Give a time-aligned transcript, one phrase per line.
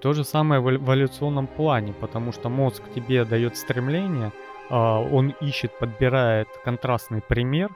[0.00, 4.32] То же самое в эволюционном плане, потому что мозг тебе дает стремление,
[4.70, 7.70] а, он ищет, подбирает контрастный пример,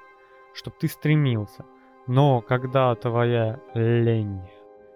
[0.54, 1.64] чтобы ты стремился.
[2.06, 4.40] Но когда твоя лень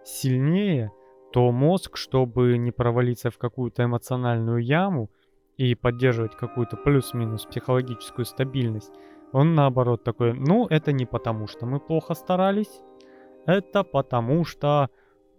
[0.05, 0.93] сильнее,
[1.33, 5.11] то мозг, чтобы не провалиться в какую-то эмоциональную яму
[5.57, 8.93] и поддерживать какую-то плюс-минус психологическую стабильность,
[9.33, 12.81] он наоборот такой, ну это не потому, что мы плохо старались,
[13.47, 14.91] это потому что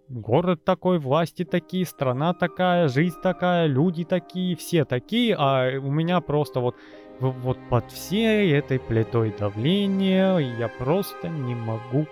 [0.08, 6.20] город такой, власти такие, страна такая, жизнь такая, люди такие, все такие, а у меня
[6.20, 6.76] просто вот,
[7.20, 12.06] вот под всей этой плитой давления я просто не могу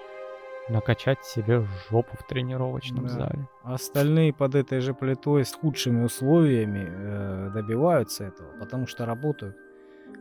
[0.68, 3.12] накачать себе жопу в тренировочном да.
[3.12, 3.48] зале.
[3.62, 9.56] Остальные под этой же плитой с худшими условиями э, добиваются этого, потому что работают.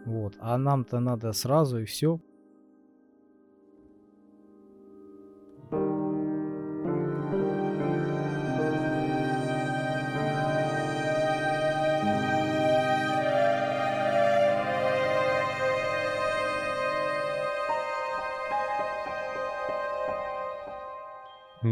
[0.06, 0.36] Вот.
[0.40, 2.20] А нам-то надо сразу и все.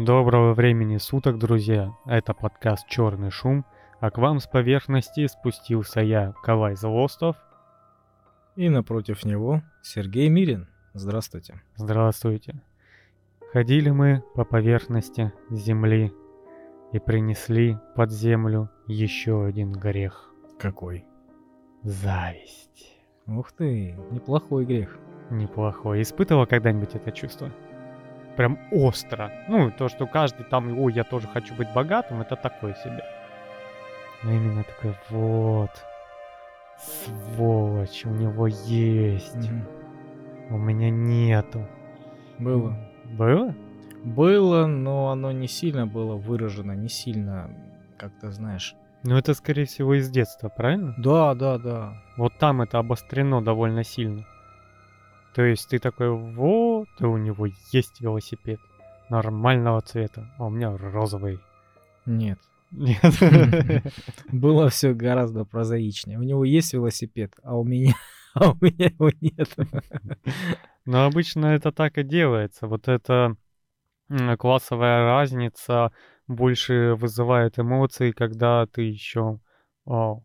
[0.02, 1.92] Доброго времени суток, друзья!
[2.04, 3.64] Это подкаст «Черный шум»,
[4.00, 7.36] а к вам с поверхности спустился я, Кавай Злостов.
[8.56, 10.66] И напротив него Сергей Мирин.
[10.94, 11.62] Здравствуйте.
[11.76, 12.60] Здравствуйте.
[13.52, 16.12] Ходили мы по поверхности земли
[16.90, 20.28] и принесли под землю еще один грех.
[20.58, 21.06] Какой?
[21.84, 22.98] Зависть.
[23.28, 24.98] Ух ты, неплохой грех.
[25.30, 26.02] Неплохой.
[26.02, 27.52] Испытывал когда-нибудь это чувство?
[28.36, 29.30] Прям остро.
[29.48, 33.04] Ну, то, что каждый там, ой, я тоже хочу быть богатым, это такое себе.
[34.22, 35.70] Но именно такой, вот,
[36.78, 40.50] сволочь, у него есть, mm-hmm.
[40.50, 41.66] у меня нету.
[42.38, 42.76] Было.
[43.04, 43.54] Было?
[44.02, 47.50] Было, но оно не сильно было выражено, не сильно,
[47.96, 48.74] как-то знаешь.
[49.02, 50.94] Ну это, скорее всего, из детства, правильно?
[50.96, 51.92] Да, да, да.
[52.16, 54.24] Вот там это обострено довольно сильно.
[55.34, 58.60] То есть ты такой, вот, у него есть велосипед
[59.10, 61.40] нормального цвета, а у меня розовый.
[62.06, 62.38] Нет.
[62.70, 63.02] Нет.
[64.32, 66.18] Было все гораздо прозаичнее.
[66.18, 67.94] У него есть велосипед, а у меня,
[68.34, 69.48] а у меня его нет.
[70.84, 72.68] Но обычно это так и делается.
[72.68, 73.36] Вот эта
[74.38, 75.92] классовая разница
[76.28, 79.40] больше вызывает эмоции, когда ты еще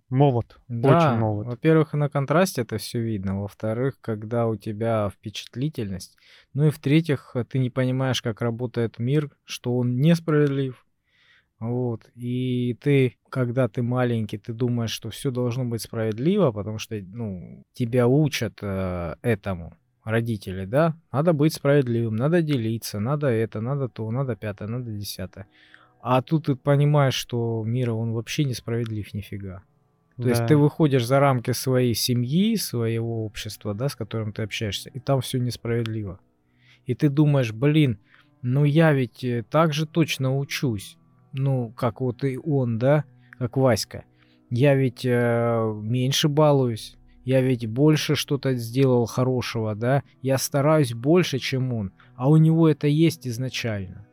[0.10, 1.48] молод, да, очень молод.
[1.48, 3.42] Во-первых, на контрасте это все видно.
[3.42, 6.18] Во-вторых, когда у тебя впечатлительность.
[6.54, 10.86] Ну и в-третьих, ты не понимаешь, как работает мир, что он несправедлив.
[11.60, 12.10] Вот.
[12.16, 17.64] И ты, когда ты маленький, ты думаешь, что все должно быть справедливо, потому что ну,
[17.74, 19.74] тебя учат э, этому
[20.06, 20.96] родители, да?
[21.12, 25.48] Надо быть справедливым, надо делиться, надо это, надо то, надо пятое, надо десятое.
[26.02, 29.64] А тут ты понимаешь, что мир, он вообще несправедлив нифига.
[30.16, 30.30] То да.
[30.30, 35.00] есть ты выходишь за рамки своей семьи, своего общества, да, с которым ты общаешься, и
[35.00, 36.20] там все несправедливо.
[36.86, 38.00] И ты думаешь, блин,
[38.42, 40.98] ну я ведь э, так же точно учусь.
[41.32, 43.06] Ну, как вот и он, да,
[43.38, 44.04] как Васька.
[44.50, 46.98] Я ведь э, меньше балуюсь.
[47.24, 50.04] Я ведь больше что-то сделал хорошего, да.
[50.22, 51.92] Я стараюсь больше, чем он.
[52.16, 54.08] А у него это есть изначально.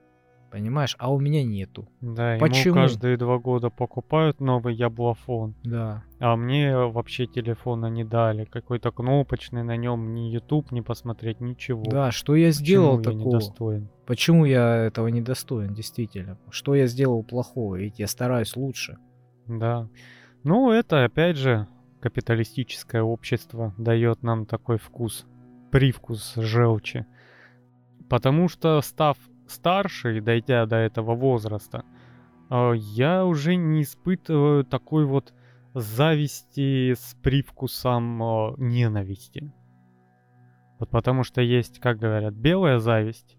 [0.56, 0.96] Понимаешь?
[0.98, 1.86] А у меня нету.
[2.00, 2.76] Да, Почему?
[2.76, 5.54] ему каждые два года покупают новый яблофон.
[5.64, 6.02] Да.
[6.18, 8.46] А мне вообще телефона не дали.
[8.46, 11.84] Какой-то кнопочный на нем ни YouTube не посмотреть, ничего.
[11.84, 13.32] Да, что я сделал Почему такого?
[13.32, 13.88] Я недостоин?
[14.06, 16.38] Почему я этого не достоин, действительно?
[16.48, 17.74] Что я сделал плохого?
[17.74, 18.96] Ведь я стараюсь лучше.
[19.46, 19.90] Да.
[20.42, 21.68] Ну, это опять же
[22.00, 25.26] капиталистическое общество дает нам такой вкус,
[25.70, 27.04] привкус желчи.
[28.08, 29.18] Потому что став
[29.48, 31.84] старше и дойдя до этого возраста,
[32.48, 35.32] а, я уже не испытываю такой вот
[35.74, 39.52] зависти с привкусом а, ненависти.
[40.78, 43.36] Вот потому что есть, как говорят, белая зависть,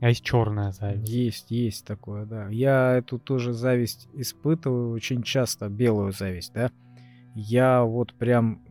[0.00, 1.08] а есть черная зависть.
[1.08, 2.48] Есть, есть такое, да.
[2.48, 6.70] Я эту тоже зависть испытываю очень часто, белую зависть, да.
[7.34, 8.62] Я вот прям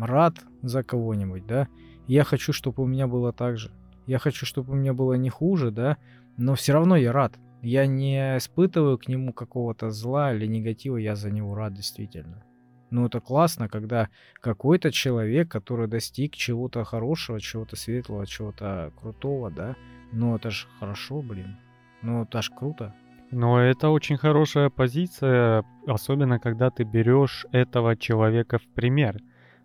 [0.00, 1.68] рад за кого-нибудь, да.
[2.06, 3.72] Я хочу, чтобы у меня было так же.
[4.06, 5.96] Я хочу, чтобы у меня было не хуже, да.
[6.36, 7.38] Но все равно я рад.
[7.62, 12.44] Я не испытываю к нему какого-то зла или негатива, я за него рад действительно.
[12.90, 14.08] Ну, это классно, когда
[14.40, 19.74] какой-то человек, который достиг чего-то хорошего, чего-то светлого, чего-то крутого, да,
[20.12, 21.56] ну это ж хорошо, блин.
[22.02, 22.94] Ну, это ж круто.
[23.32, 29.20] Но это очень хорошая позиция, особенно когда ты берешь этого человека в пример.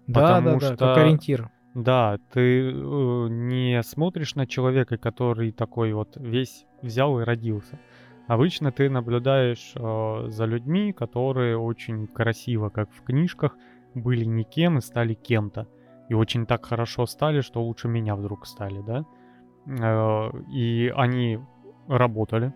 [0.07, 0.77] Да, да, да, что...
[0.77, 1.49] как ориентир.
[1.73, 7.79] Да, ты э, не смотришь на человека, который такой вот весь взял и родился,
[8.31, 13.57] Обычно ты наблюдаешь э, за людьми, которые очень красиво, как в книжках,
[13.93, 15.67] были никем и стали кем-то.
[16.07, 19.05] И очень так хорошо стали, что лучше меня вдруг стали, да?
[19.67, 21.39] Э, и они
[21.89, 22.53] работали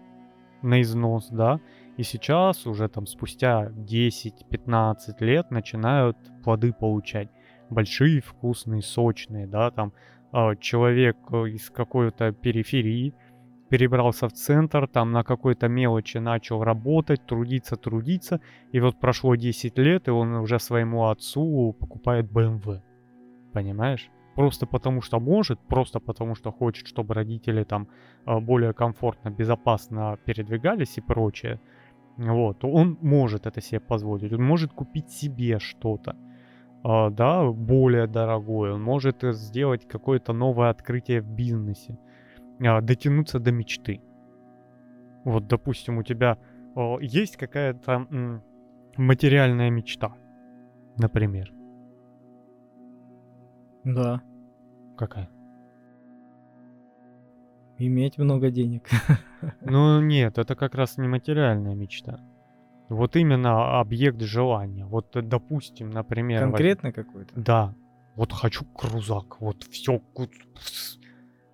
[0.61, 1.59] на износ, да,
[1.97, 7.29] и сейчас уже там спустя 10-15 лет начинают плоды получать.
[7.69, 9.93] Большие, вкусные, сочные, да, там
[10.33, 13.13] э, человек из какой-то периферии
[13.69, 18.39] перебрался в центр, там на какой-то мелочи начал работать, трудиться, трудиться,
[18.71, 22.81] и вот прошло 10 лет, и он уже своему отцу покупает BMW.
[23.53, 24.09] Понимаешь?
[24.35, 27.87] Просто потому что может, просто потому что хочет, чтобы родители там
[28.25, 31.59] а, более комфортно, безопасно передвигались и прочее.
[32.17, 36.24] Вот, он может это себе позволить, он может купить себе что-то, а,
[37.09, 41.97] да, более дорогое, он может сделать какое-то новое открытие в бизнесе,
[42.59, 44.01] а, дотянуться до мечты.
[45.23, 46.37] Вот, допустим, у тебя
[47.01, 48.41] есть какая-то
[48.97, 50.13] материальная мечта,
[50.97, 51.51] например.
[53.83, 54.21] Да.
[54.95, 55.29] Какая?
[57.79, 58.87] Иметь много денег.
[59.61, 62.19] Ну нет, это как раз не материальная мечта.
[62.89, 64.85] Вот именно объект желания.
[64.85, 66.41] Вот, допустим, например...
[66.41, 67.33] Конкретно вот, какой-то?
[67.35, 67.75] Да.
[68.15, 69.41] Вот хочу крузак.
[69.41, 70.01] Вот все.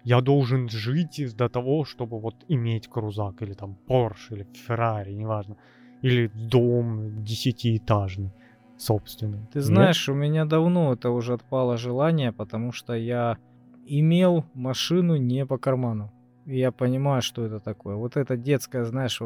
[0.04, 3.42] Я должен жить до того, чтобы вот иметь крузак.
[3.42, 5.56] Или там Porsche, или Ferrari, неважно.
[6.01, 8.31] Или дом десятиэтажный
[8.78, 9.48] собственный.
[9.54, 10.16] Ты знаешь, Нет?
[10.16, 13.38] у меня давно это уже отпало желание, потому что я
[13.86, 16.12] имел машину не по карману.
[16.46, 17.96] Я понимаю, что это такое.
[17.96, 19.20] Вот эта детская, знаешь,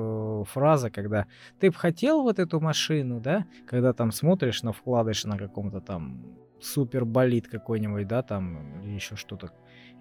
[0.49, 1.27] фраза, когда
[1.59, 3.45] ты бы хотел вот эту машину, да?
[3.65, 6.25] Когда там смотришь на вкладыш на каком-то там
[6.59, 9.51] супер болит какой-нибудь, да, там, или еще что-то.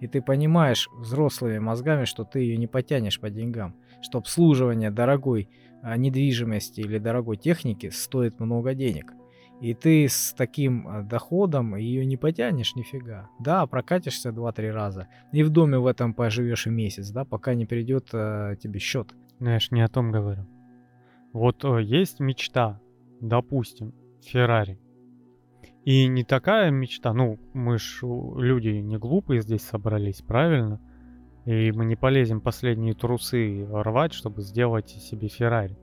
[0.01, 3.75] И ты понимаешь взрослыми мозгами, что ты ее не потянешь по деньгам.
[4.01, 5.49] Что обслуживание дорогой
[5.81, 9.13] а, недвижимости или дорогой техники стоит много денег.
[9.61, 13.29] И ты с таким а, доходом ее не потянешь нифига.
[13.39, 15.07] Да, прокатишься 2-3 раза.
[15.31, 19.15] И в доме в этом поживешь и месяц, да, пока не придет э, тебе счет.
[19.39, 20.45] Ну, я ж не о том говорю.
[21.31, 22.79] Вот о, есть мечта,
[23.21, 24.79] допустим, Феррари.
[25.85, 30.81] И не такая мечта, ну, мы ж люди не глупые здесь собрались, правильно?
[31.45, 35.77] И мы не полезем последние трусы рвать, чтобы сделать себе Феррари.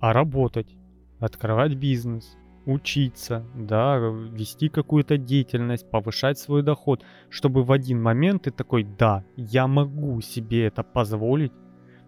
[0.00, 0.76] А работать,
[1.20, 2.36] открывать бизнес,
[2.66, 9.24] учиться, да, вести какую-то деятельность, повышать свой доход, чтобы в один момент ты такой, да,
[9.36, 11.52] я могу себе это позволить,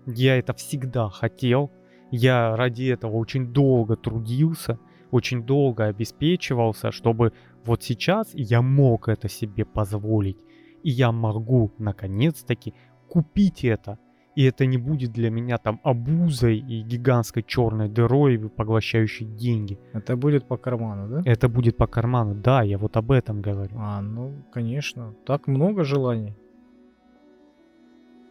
[0.07, 1.71] я это всегда хотел,
[2.11, 4.79] я ради этого очень долго трудился,
[5.11, 7.33] очень долго обеспечивался, чтобы
[7.65, 10.39] вот сейчас я мог это себе позволить,
[10.83, 12.75] и я могу наконец-таки
[13.09, 13.99] купить это,
[14.37, 19.79] и это не будет для меня там обузой и гигантской черной дырой, поглощающей деньги.
[19.93, 21.31] Это будет по карману, да?
[21.31, 23.77] Это будет по карману, да, я вот об этом говорю.
[23.79, 25.15] А, ну, конечно.
[25.25, 26.35] Так много желаний.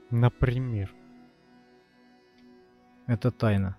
[0.09, 0.93] Например.
[3.07, 3.77] Это тайна.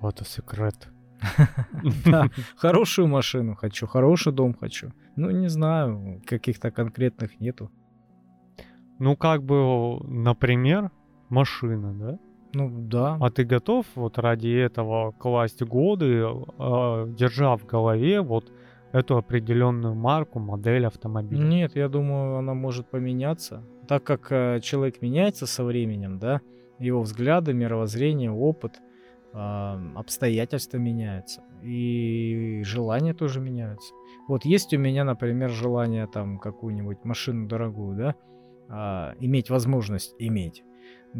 [0.00, 0.88] Вот и секрет.
[2.56, 4.92] Хорошую машину хочу, хороший дом хочу.
[5.16, 7.70] Ну, не знаю, каких-то конкретных нету.
[8.98, 10.90] Ну, как бы, например,
[11.28, 12.18] машина, да?
[12.54, 13.18] Ну, да.
[13.20, 18.52] А ты готов вот ради этого класть годы, э, держа в голове вот
[18.92, 21.42] эту определенную марку, модель автомобиля?
[21.42, 23.62] Нет, я думаю, она может поменяться.
[23.86, 26.40] Так как э, человек меняется со временем, да,
[26.78, 28.80] его взгляды, мировоззрение, опыт,
[29.34, 29.38] э,
[29.94, 31.42] обстоятельства меняются.
[31.62, 33.92] И желания тоже меняются.
[34.26, 38.14] Вот есть у меня, например, желание там какую-нибудь машину дорогую, да,
[38.68, 40.62] а, иметь возможность иметь,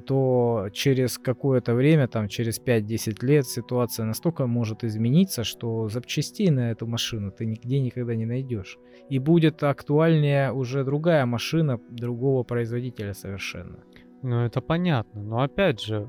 [0.07, 6.71] то через какое-то время, там через 5-10 лет ситуация настолько может измениться, что запчастей на
[6.71, 8.79] эту машину ты нигде никогда не найдешь.
[9.09, 13.79] И будет актуальнее уже другая машина другого производителя совершенно.
[14.23, 16.07] Ну это понятно, но опять же,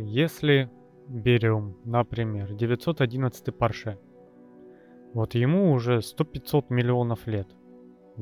[0.00, 0.70] если
[1.08, 3.98] берем, например, 911 Porsche,
[5.14, 7.48] вот ему уже 100-500 миллионов лет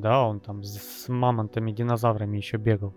[0.00, 2.94] да, он там с мамонтами, динозаврами еще бегал.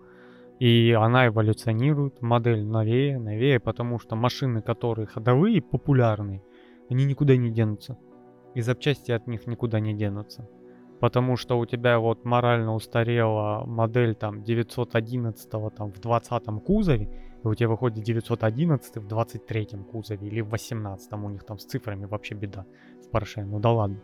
[0.58, 6.42] И она эволюционирует, модель новее, новее, потому что машины, которые ходовые, популярные,
[6.88, 7.98] они никуда не денутся.
[8.54, 10.48] И запчасти от них никуда не денутся.
[11.00, 17.08] Потому что у тебя вот морально устарела модель там 911 там в 20 кузове,
[17.42, 21.64] и у тебя выходит 911 в 23 кузове или в 18 у них там с
[21.64, 22.66] цифрами вообще беда
[23.04, 24.00] в Porsche, ну да ладно.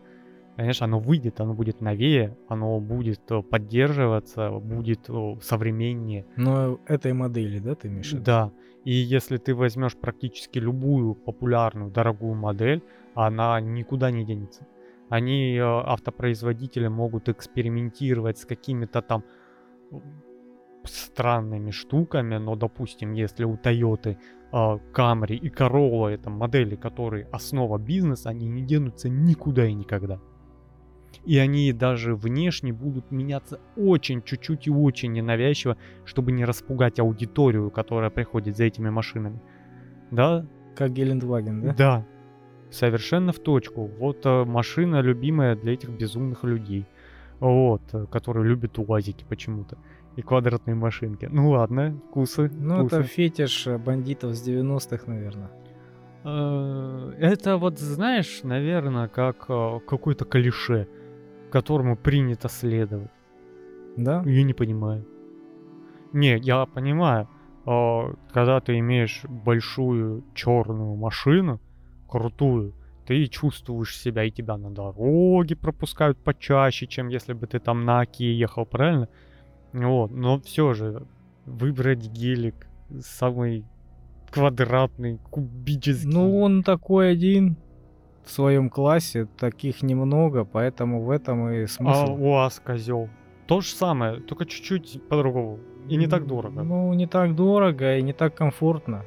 [0.59, 6.27] Конечно, оно выйдет, оно будет новее, оно будет э, поддерживаться, будет э, современнее.
[6.35, 8.25] Но этой модели, да, ты имеешь виду?
[8.25, 8.53] Да.
[8.85, 12.83] И если ты возьмешь практически любую популярную, дорогую модель,
[13.15, 14.67] она никуда не денется.
[15.09, 19.23] Они, э, автопроизводители, могут экспериментировать с какими-то там
[20.83, 24.17] странными штуками, но, допустим, если у Toyota,
[24.51, 30.19] Camry и Corolla это модели, которые основа бизнеса, они не денутся никуда и никогда.
[31.25, 37.71] И они даже внешне будут меняться очень чуть-чуть и очень ненавязчиво, чтобы не распугать аудиторию,
[37.71, 39.41] которая приходит за этими машинами.
[40.11, 40.47] Да?
[40.75, 41.75] Как Гелендваген, да?
[41.75, 42.07] Да.
[42.71, 43.91] Совершенно в точку.
[43.99, 46.87] Вот э, машина любимая для этих безумных людей.
[47.41, 49.77] Вот, э, которые любят УАЗики почему-то.
[50.17, 51.29] И квадратные машинки.
[51.31, 52.51] Ну ладно, вкусы.
[52.55, 52.97] Ну, вкусы.
[52.97, 55.51] это фетиш э, бандитов с 90-х, наверное.
[56.25, 60.89] Это вот, знаешь, наверное, как какое-то клише
[61.51, 63.11] которому принято следовать.
[63.97, 64.23] Да?
[64.27, 65.07] Я не понимаю.
[66.13, 67.29] Не, я понимаю,
[67.67, 71.61] а, когда ты имеешь большую черную машину,
[72.09, 72.75] крутую,
[73.07, 78.01] ты чувствуешь себя, и тебя на дороге пропускают почаще, чем если бы ты там на
[78.01, 79.09] Оке ехал, правильно?
[79.73, 81.07] Вот, но все же
[81.45, 82.67] выбрать гелик
[83.01, 83.65] самый
[84.31, 86.11] квадратный, кубический.
[86.11, 87.57] Ну, он такой один
[88.29, 92.17] в своем классе, таких немного, поэтому в этом и А смысл.
[92.21, 93.09] УАЗ козел.
[93.47, 95.59] То же самое, только чуть-чуть по-другому.
[95.89, 96.63] И не так дорого.
[96.63, 99.05] Ну, не так дорого и не так комфортно,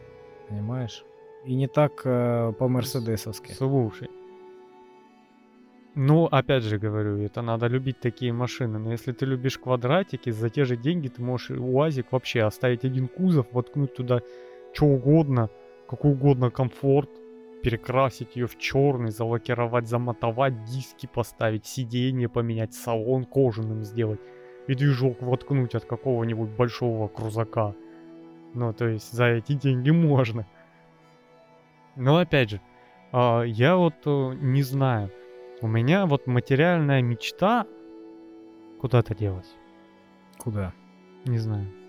[0.50, 1.06] понимаешь?
[1.46, 3.54] И не так э, по-мерседесовски.
[3.54, 4.10] Слушай.
[5.94, 8.80] Ну, опять же говорю, это надо любить такие машины.
[8.80, 13.08] Но если ты любишь квадратики, за те же деньги ты можешь УАЗик вообще оставить один
[13.08, 14.22] кузов, воткнуть туда
[14.74, 15.50] что угодно,
[15.88, 17.10] какой угодно комфорт,
[17.62, 24.20] перекрасить ее в черный, залакировать, замотовать, диски поставить, сиденье поменять, салон кожаным сделать
[24.68, 27.76] и движок воткнуть от какого-нибудь большого крузака.
[28.54, 30.46] Ну, то есть за эти деньги можно.
[31.96, 32.62] Но опять же,
[33.12, 35.12] а, я вот э, не знаю.
[35.62, 37.66] У меня вот материальная мечта
[38.80, 39.54] куда-то делась.
[40.38, 40.74] Куда?
[41.26, 41.81] Не знаю.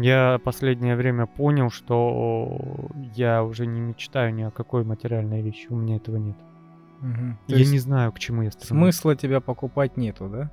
[0.00, 5.66] Я последнее время понял, что я уже не мечтаю ни о какой материальной вещи.
[5.70, 6.36] У меня этого нет.
[7.00, 8.94] То я не знаю, к чему я стремлюсь.
[8.94, 10.50] Смысла тебя покупать нету, да?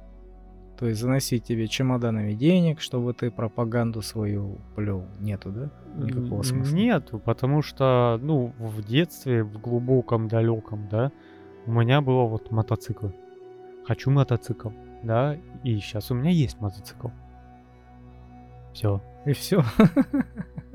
[0.78, 5.72] То есть заносить тебе чемоданами денег, чтобы ты пропаганду свою плел, нету, да?
[5.96, 6.76] Никакого смысла.
[6.76, 11.12] Нету, потому что, ну, в детстве, в глубоком, далеком, да,
[11.66, 13.16] у меня было вот мотоциклы.
[13.86, 14.70] Хочу мотоцикл,
[15.02, 17.08] да, и сейчас у меня есть мотоцикл.
[18.74, 19.02] Все.
[19.26, 19.64] И все.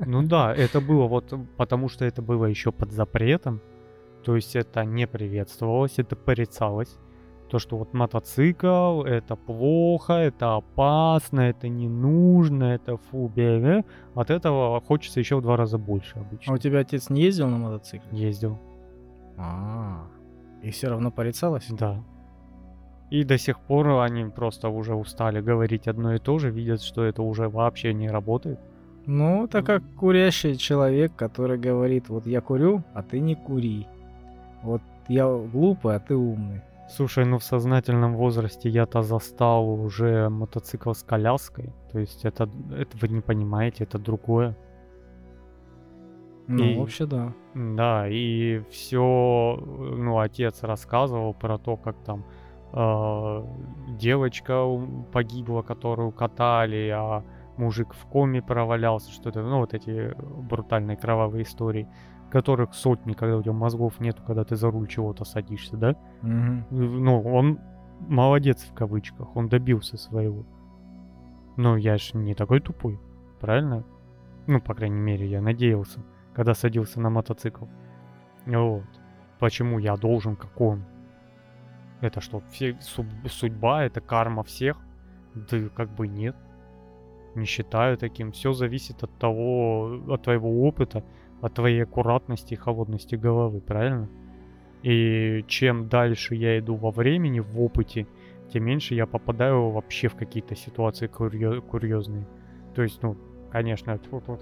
[0.05, 3.61] Ну да, это было вот потому, что это было еще под запретом.
[4.23, 6.97] То есть это не приветствовалось, это порицалось.
[7.49, 13.83] То, что вот мотоцикл, это плохо, это опасно, это не нужно, это фу, бе
[14.15, 16.53] От этого хочется еще в два раза больше А обычно.
[16.53, 18.07] у тебя отец не ездил на мотоцикле?
[18.11, 18.57] Ездил,
[19.37, 20.07] А,
[20.63, 21.67] и все равно порицалось?
[21.69, 22.01] да.
[23.11, 27.03] И до сих пор они просто уже устали говорить одно и то же, видят, что
[27.03, 28.59] это уже вообще не работает.
[29.05, 33.85] Ну, это как курящий человек, который говорит, вот я курю, а ты не кури.
[34.63, 36.61] Вот я глупый, а ты умный.
[36.89, 41.73] Слушай, ну в сознательном возрасте я-то застал уже мотоцикл с коляской.
[41.91, 44.55] То есть это, это вы не понимаете, это другое.
[46.47, 47.33] Ну, И- вообще да.
[47.55, 49.57] Да, и все,
[49.97, 52.23] ну, отец рассказывал про то, как там
[52.73, 53.45] э,
[53.99, 54.65] девочка
[55.11, 57.23] погибла, которую катали, а
[57.57, 61.87] мужик в коме провалялся, что-то, ну, вот эти брутальные кровавые истории,
[62.31, 65.95] которых сотни, когда у тебя мозгов нету, когда ты за руль чего-то садишься, да?
[66.21, 66.65] Мгм.
[66.71, 67.59] Ну, он
[68.07, 70.45] молодец в кавычках, он добился своего.
[71.57, 72.99] Но я ж не такой тупой,
[73.39, 73.83] правильно?
[74.47, 75.99] Ну, по крайней мере, я надеялся,
[76.33, 77.65] когда садился на мотоцикл.
[78.45, 78.83] Вот.
[79.39, 80.85] Почему я должен, как он?
[82.01, 82.77] Это что, все,
[83.27, 84.77] судьба, это карма всех?
[85.35, 86.35] Да как бы нет.
[87.35, 88.31] Не считаю таким.
[88.31, 91.03] Все зависит от того, от твоего опыта,
[91.41, 94.09] от твоей аккуратности и холодности головы, правильно?
[94.83, 98.07] И чем дальше я иду во времени, в опыте,
[98.51, 102.27] тем меньше я попадаю вообще в какие-то ситуации курьезные.
[102.73, 103.15] То есть, ну,
[103.51, 103.97] конечно,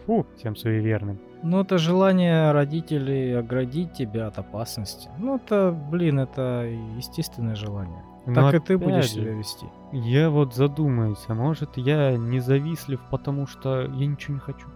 [0.05, 1.19] фу всем суеверным.
[1.43, 5.09] Ну, это желание родителей оградить тебя от опасности.
[5.17, 6.65] Ну, это, блин, это
[6.97, 8.03] естественное желание.
[8.25, 9.65] Но так и ты будешь себя вести.
[9.91, 14.67] Я вот задумаюсь, а может я не завистлив, потому что я ничего не хочу.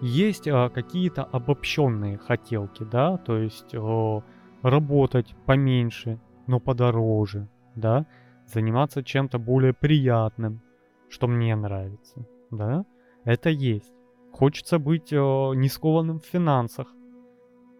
[0.00, 4.22] Есть а, какие-то обобщенные хотелки, да, то есть о,
[4.62, 8.06] работать поменьше, но подороже, да,
[8.46, 10.62] заниматься чем-то более приятным,
[11.10, 12.86] что мне нравится, да,
[13.24, 13.92] это есть.
[14.32, 16.88] Хочется быть э, не скованным в финансах,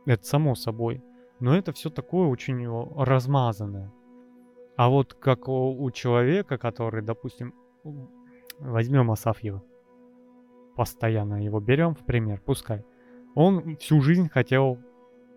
[0.05, 1.03] это само собой,
[1.39, 3.91] но это все такое очень э, размазанное.
[4.77, 7.55] А вот как у, у человека, который, допустим,
[8.59, 9.63] возьмем Асафьева,
[10.77, 12.85] постоянно его берем в пример, пускай,
[13.35, 14.79] он всю жизнь хотел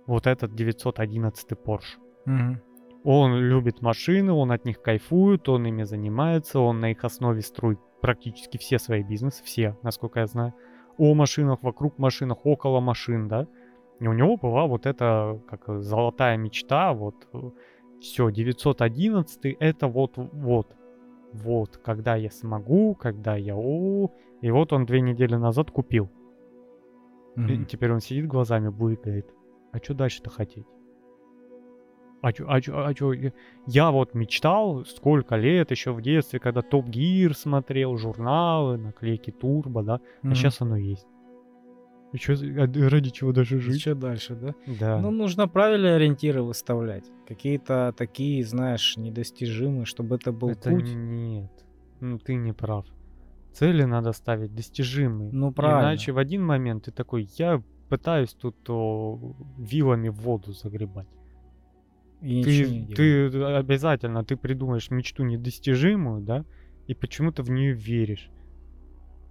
[0.08, 2.00] вот этот 911 Porsche.
[2.26, 2.62] Мгм.
[3.04, 7.80] Он любит машины, он от них кайфует, он ими занимается, он на их основе строит
[8.02, 10.54] практически все свои бизнесы, все, насколько я знаю.
[10.98, 13.48] О машинах, вокруг машинах, около машин, да.
[14.00, 17.16] И у него была вот эта, как э, золотая мечта, вот
[18.00, 20.76] все, 911 это вот, вот,
[21.34, 26.10] вот, когда я смогу, когда я о, и вот он две недели назад купил.
[27.36, 27.66] И Мгм.
[27.66, 29.28] теперь он сидит глазами булькает.
[29.72, 30.68] А что дальше-то хотеть?
[32.24, 33.12] А чё, а чё, а чё,
[33.68, 39.84] я, вот мечтал сколько лет еще в детстве, когда Топ Гир смотрел, журналы, наклейки Турбо,
[39.84, 40.36] да, а Мгм.
[40.36, 41.06] сейчас оно есть.
[42.14, 43.82] И чё, а ради чего даже жить?
[43.82, 44.54] Что дальше, да?
[44.80, 45.00] Да.
[45.02, 47.12] Ну, нужно правильные ориентиры выставлять.
[47.28, 50.94] Какие-то такие, знаешь, недостижимые, чтобы это был Это путь.
[50.96, 51.52] нет.
[52.00, 52.86] Ну, ты не прав.
[53.52, 55.30] Цели надо ставить достижимые.
[55.34, 55.90] Ну, правильно.
[55.90, 59.20] Иначе в один момент ты такой, я пытаюсь тут о,
[59.58, 61.08] вилами в воду загребать.
[62.24, 62.42] И
[62.96, 66.46] Ты, ты обязательно, ты придумаешь мечту недостижимую, да,
[66.88, 68.30] и почему-то в нее веришь.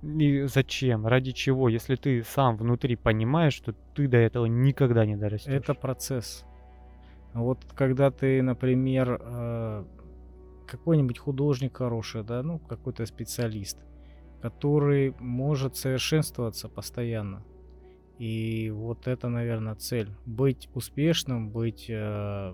[0.03, 1.07] И зачем?
[1.07, 1.71] Ради чего?
[1.71, 5.51] Если ты сам внутри понимаешь, что ты до этого никогда не дорастешь.
[5.51, 6.45] Это процесс.
[7.33, 9.85] А Вот когда ты, например, э,
[10.67, 13.79] какой-нибудь художник хороший, да, ну, какой-то специалист,
[14.43, 17.43] который может совершенствоваться постоянно.
[18.19, 20.11] И вот это, наверное, цель.
[20.27, 22.53] Быть успешным, быть э,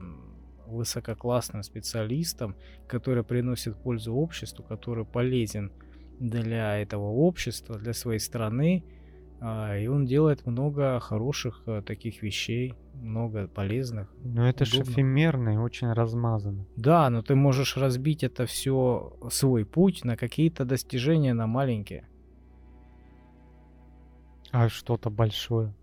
[0.67, 5.73] высококлассным специалистом, который приносит пользу обществу, который полезен
[6.21, 8.85] для этого общества, для своей страны.
[9.41, 14.13] А, И он делает много хороших э, таких вещей, много полезных.
[14.25, 16.67] Но это же эфемерно и очень размазано.
[16.77, 22.09] Да, но ты можешь разбить это все, свой путь на какие-то достижения, на маленькие.
[24.53, 25.75] А что-то большое.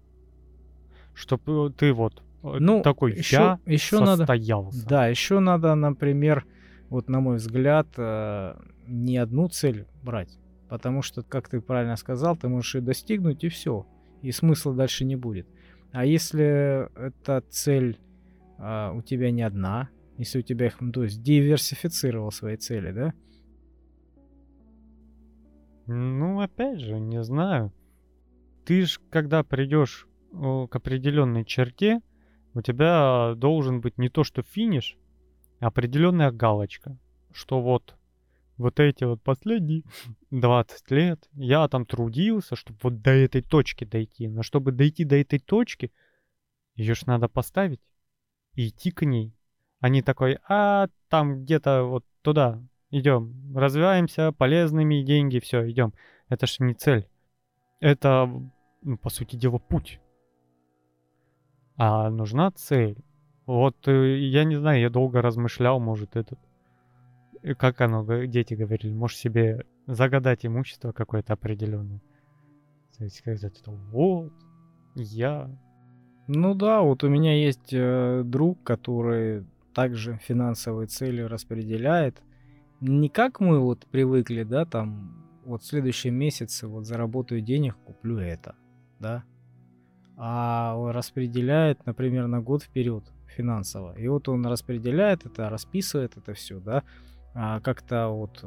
[1.14, 4.18] Чтоб э, ты вот э, Ну, такой еще, я еще надо...
[4.18, 4.88] состоялся.
[4.88, 6.46] Да, еще надо, например,
[6.90, 8.56] вот на мой взгляд, э,
[8.88, 10.38] не одну цель брать.
[10.70, 13.86] Потому что, как ты правильно сказал, ты можешь ее достигнуть и все.
[14.22, 15.48] И смысла дальше не будет.
[15.92, 18.00] А если эта цель
[18.58, 22.92] а, у тебя не одна, если у тебя их, ну, то есть диверсифицировал свои цели,
[22.92, 23.14] да?
[25.88, 27.72] Ну, опять же, не знаю.
[28.66, 32.02] Ты ж, когда придешь э, к определенной черте,
[32.54, 34.98] у тебя должен быть не то, что финиш,
[35.60, 36.98] а определенная галочка.
[37.32, 37.96] Что вот,
[38.58, 39.84] вот эти вот последние
[40.32, 44.28] 20 лет я там трудился, чтобы вот до этой точки дойти.
[44.28, 45.92] Но чтобы дойти до этой точки,
[46.76, 47.82] ее ж надо поставить
[48.56, 49.36] и идти к ней.
[49.80, 55.94] А такой, а там где-то вот туда идем, развиваемся, полезными деньги, все, идем.
[56.30, 57.08] Это ж не цель.
[57.80, 58.32] Это,
[58.86, 60.00] ну, по сути дела, путь.
[61.76, 62.98] А нужна цель.
[63.46, 66.40] Вот э, я не знаю, я долго размышлял, может, этот...
[67.42, 72.02] э, Как оно, дети говорили, можешь себе загадать имущество какое-то определенное.
[72.98, 74.32] То есть сказать, что вот,
[74.96, 75.50] я...
[76.28, 82.22] Ну да, вот у меня есть э, друг, который также финансовые цели распределяет.
[82.82, 88.18] Не как мы вот привыкли, да, там, вот в следующем месяце вот заработаю денег, куплю
[88.18, 88.56] это,
[89.06, 89.24] да.
[90.18, 93.94] А он распределяет, например, на год вперед финансово.
[94.00, 96.84] И вот он распределяет это, расписывает это все, да,
[97.34, 98.44] а, как-то вот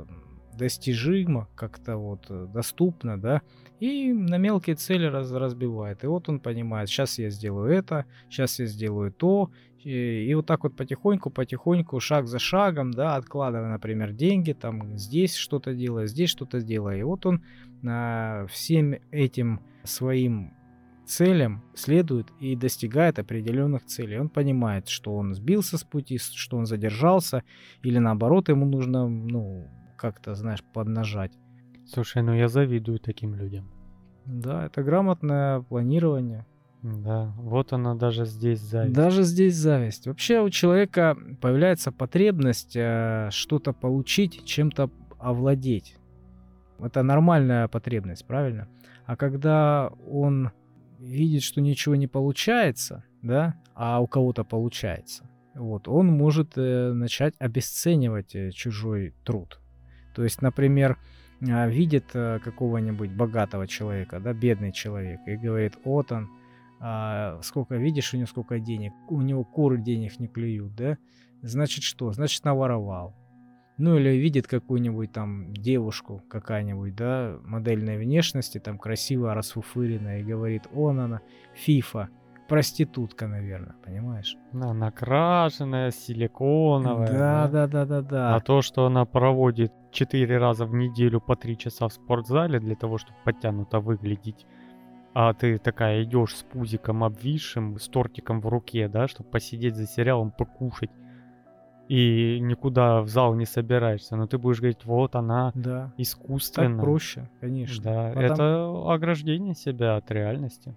[0.59, 3.43] достижимо, как-то вот э, доступно, да,
[3.79, 6.03] и на мелкие цели раз, разбивает.
[6.03, 9.51] И вот он понимает, сейчас я сделаю это, сейчас я сделаю то,
[9.85, 14.99] и, и вот так вот потихоньку, потихоньку, шаг за шагом, да, откладывая, например, деньги, там
[14.99, 16.99] здесь что-то делая, здесь что-то делая.
[16.99, 17.45] И вот он
[17.87, 20.55] а, всем этим своим
[21.07, 24.21] целям следует и достигает определенных целей.
[24.21, 27.43] Он понимает, что он сбился с пути, что он задержался,
[27.83, 31.33] или наоборот, ему нужно, ну, как-то, знаешь, поднажать.
[31.87, 33.71] Слушай, ну я завидую таким людям.
[34.27, 36.47] Да, это грамотное планирование.
[36.83, 38.95] Да, вот она даже здесь зависть.
[38.95, 40.07] Даже здесь зависть.
[40.07, 45.97] Вообще у человека появляется потребность э, что-то получить, чем-то овладеть.
[46.79, 48.69] Это нормальная потребность, правильно?
[49.09, 50.51] А когда он
[50.99, 57.35] видит, что ничего не получается, да, а у кого-то получается, вот, он может э, начать
[57.39, 59.61] обесценивать э, чужой труд.
[60.15, 60.99] То есть, например,
[61.41, 66.29] э, видит э, какого-нибудь богатого человека, да, бедный человек, и говорит, вот он,
[66.79, 70.99] а, сколько видишь у него сколько денег, у него куры денег не клюют, да,
[71.41, 73.15] значит что, значит наворовал.
[73.79, 80.65] Ну или видит какую-нибудь там девушку какая-нибудь, да, модельной внешности, там красивая, расфуфыренная, и говорит,
[80.75, 81.21] он она,
[81.55, 82.09] фифа,
[82.49, 84.37] проститутка, наверное, понимаешь?
[84.53, 87.13] Да, накрашенная, силиконовая.
[87.13, 88.35] Да, да, да, да, да.
[88.35, 92.75] А то, что она проводит 4 раза в неделю по 3 часа в спортзале для
[92.75, 94.45] того, чтобы подтянуто выглядеть,
[95.15, 99.87] а ты такая идешь с пузиком обвисшим, с тортиком в руке, да, чтобы посидеть за
[99.87, 100.91] сериалом, покушать,
[101.89, 105.93] и никуда в зал не собираешься, но ты будешь говорить, вот она Да.
[105.97, 106.71] искусственная.
[106.77, 107.83] Так проще, конечно.
[107.83, 110.77] Да, Потом- это ограждение себя от реальности.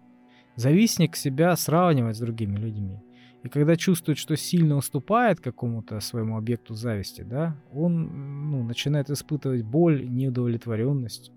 [0.56, 3.00] Завистник себя сравнивает с другими людьми.
[3.44, 9.64] И когда чувствует, что сильно уступает какому-то своему объекту зависти, да, он ну, начинает испытывать
[9.64, 11.32] боль, неудовлетворенность.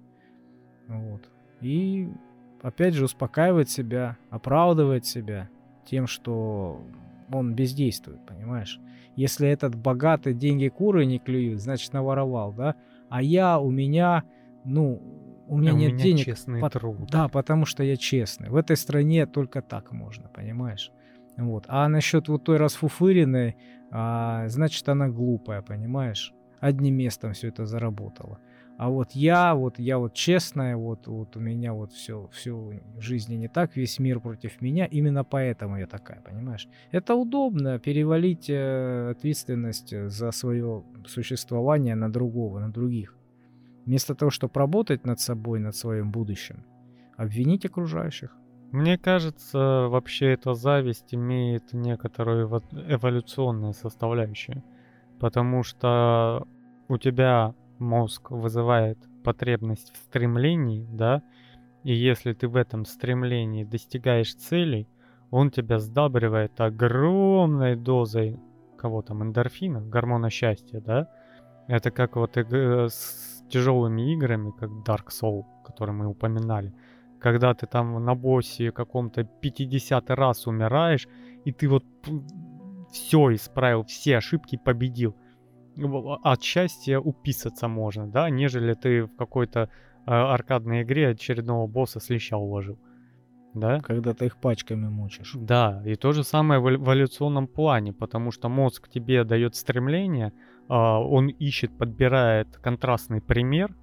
[0.86, 1.22] Вот.
[1.62, 2.08] И
[2.62, 5.48] опять же успокаивает себя, оправдывает себя
[5.86, 6.80] тем, что
[7.32, 8.78] он бездействует, понимаешь?
[9.16, 12.74] Если этот богатый деньги куры не клюют, значит наворовал, да?
[13.08, 14.24] А я, у меня,
[14.64, 15.00] ну,
[15.46, 16.24] у меня А у нет меня денег.
[16.24, 17.08] честный Пот- труд.
[17.10, 18.48] Да, потому что я честный.
[18.48, 20.90] В этой стране только так можно, понимаешь?
[21.36, 21.64] Вот.
[21.68, 23.56] А насчет вот той расфуфыренной,
[23.90, 26.32] а, значит, она глупая, понимаешь?
[26.60, 28.38] Одним местом все это заработало.
[28.76, 32.56] А вот я, вот я вот честная, вот, вот у меня вот все, все
[32.96, 36.68] в жизни не так, весь мир против меня, именно поэтому я такая, понимаешь?
[36.90, 43.16] Это удобно перевалить э, ответственность э, за свое существование на другого, на других.
[43.86, 46.64] Вместо того, чтобы работать над собой, над своим будущим,
[47.16, 48.36] обвинить окружающих.
[48.72, 54.64] Мне кажется, вообще эта зависть имеет некоторую эво- эволюционную составляющую.
[55.20, 56.48] Потому что
[56.88, 57.54] у тебя
[57.84, 61.22] мозг вызывает потребность в стремлении, да,
[61.84, 64.88] и если ты в этом стремлении достигаешь целей,
[65.30, 68.38] он тебя сдабривает огромной дозой
[68.76, 71.08] кого там, эндорфина, гормона счастья, да.
[71.68, 76.74] Это как вот иг- с тяжелыми играми, как Dark Soul, который мы упоминали
[77.24, 81.08] когда ты там на боссе каком-то 50 раз умираешь,
[81.46, 81.82] и ты вот
[82.92, 85.16] все исправил, все ошибки победил.
[85.76, 89.68] От счастья уписаться можно, да, нежели ты в какой-то
[90.06, 92.78] э, аркадной игре очередного босса с леща уложил.
[93.54, 93.80] Да?
[93.80, 95.32] Когда ты их пачками мучишь.
[95.34, 100.32] Да, и то же самое в эв- эволюционном плане, потому что мозг тебе дает стремление,
[100.68, 103.74] а, он ищет, подбирает контрастный пример,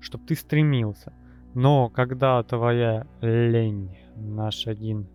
[0.00, 1.12] чтобы ты стремился.
[1.54, 5.08] Но когда твоя лень, наш один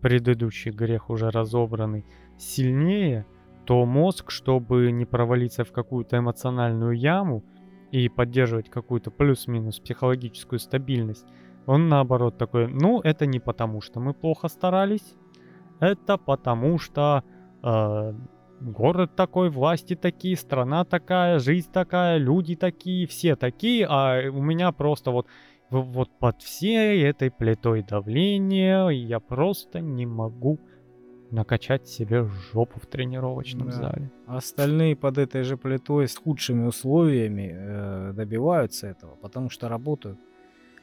[0.00, 2.06] предыдущий грех уже разобранный,
[2.38, 3.26] сильнее,
[3.66, 7.44] то мозг, чтобы не провалиться в какую-то эмоциональную яму
[7.90, 11.26] и поддерживать какую-то плюс-минус психологическую стабильность,
[11.66, 15.14] он наоборот такой, ну это не потому, что мы плохо старались,
[15.80, 17.24] это потому что
[17.62, 18.14] э,
[18.60, 24.70] город такой, власти такие, страна такая, жизнь такая, люди такие, все такие, а у меня
[24.72, 25.26] просто вот
[25.70, 30.60] вот под всей этой плитой давления я просто не могу
[31.30, 33.72] накачать себе жопу в тренировочном Да.
[33.72, 34.10] зале.
[34.26, 40.18] А Остальные под этой же плитой с худшими условиями э, добиваются этого, потому что работают.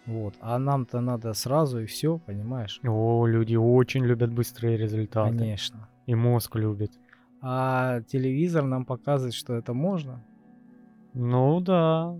[0.06, 0.36] Вот.
[0.42, 2.80] А нам-то надо сразу и все, понимаешь?
[2.84, 5.38] О, люди очень любят быстрые результаты.
[5.38, 5.88] Конечно.
[6.08, 6.92] И мозг любит.
[7.42, 10.24] А телевизор нам показывает, что это можно.
[11.14, 12.16] Ну да.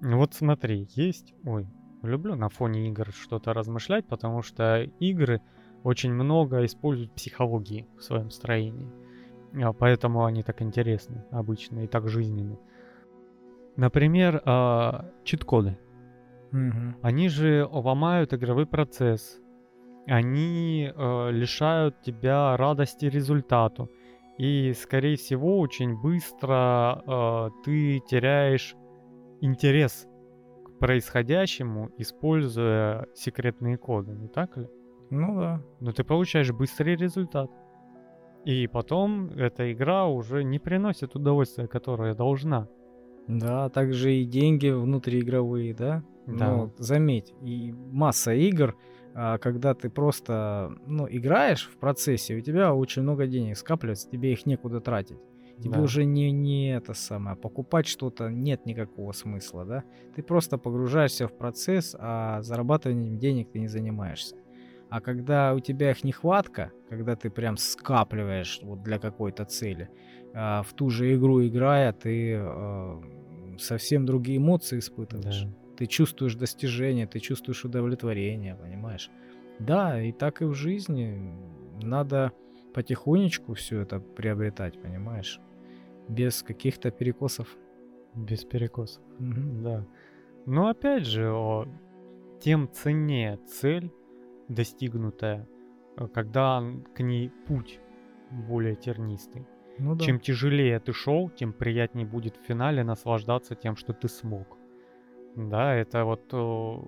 [0.00, 1.34] Вот смотри, есть...
[1.44, 1.66] Ой,
[2.02, 5.40] люблю на фоне игр что-то размышлять, потому что игры
[5.86, 8.90] очень много используют психологии в своем строении.
[9.62, 12.58] А Поэтому они так интересны обычно и так жизненны.
[13.76, 15.78] Например, а, чит-коды.
[17.02, 19.38] Они же ломают игровой процесс.
[20.06, 23.90] Они э, лишают тебя радости результату.
[24.38, 28.76] И, скорее всего, очень быстро э, ты теряешь
[29.40, 30.06] интерес
[30.64, 34.68] к происходящему, используя секретные коды, не так ли?
[35.10, 35.62] Ну да.
[35.80, 37.50] Но ты получаешь быстрый результат.
[38.44, 42.68] И потом эта игра уже не приносит удовольствия, которое должна.
[43.26, 46.04] Да, также и деньги внутриигровые, да?
[46.26, 46.50] Да.
[46.56, 48.76] Но заметь, и масса игр,
[49.14, 54.32] а, когда ты просто ну, играешь в процессе, у тебя очень много денег скапливается, тебе
[54.32, 55.18] их некуда тратить.
[55.58, 55.82] Тебе Да.
[55.82, 59.84] уже не, не это самое, покупать что-то нет никакого смысла, да?
[60.14, 64.36] Ты просто погружаешься в процесс, а зарабатыванием денег ты не занимаешься.
[64.88, 69.90] А когда у тебя их нехватка, когда ты прям скапливаешь вот для какой-то цели,
[70.34, 73.02] а, в ту же игру играя, ты а,
[73.58, 75.42] совсем другие эмоции испытываешь.
[75.42, 75.50] Да.
[75.76, 79.10] Ты чувствуешь достижение, ты чувствуешь удовлетворение, понимаешь?
[79.58, 81.34] Да, и так и в жизни.
[81.82, 82.32] Надо
[82.74, 85.40] потихонечку все это приобретать, понимаешь?
[86.08, 87.48] Без каких-то перекосов.
[88.14, 89.62] Без перекосов, угу.
[89.62, 89.86] да.
[90.46, 91.66] Но опять же, о,
[92.40, 93.90] тем ценнее цель,
[94.48, 95.48] достигнутая,
[95.96, 96.62] э, когда
[96.94, 97.80] к ней путь
[98.30, 99.46] более тернистый.
[99.78, 100.04] Ну, да.
[100.04, 104.56] Чем тяжелее ты шел, тем приятнее будет в финале наслаждаться тем, что ты смог.
[105.36, 106.32] Да, это вот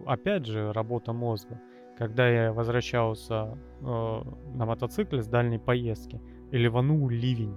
[0.06, 1.60] опять же работа мозга.
[1.98, 3.84] Когда я возвращался э,
[4.54, 7.56] на мотоцикле с дальней поездки, и ливанул ливень.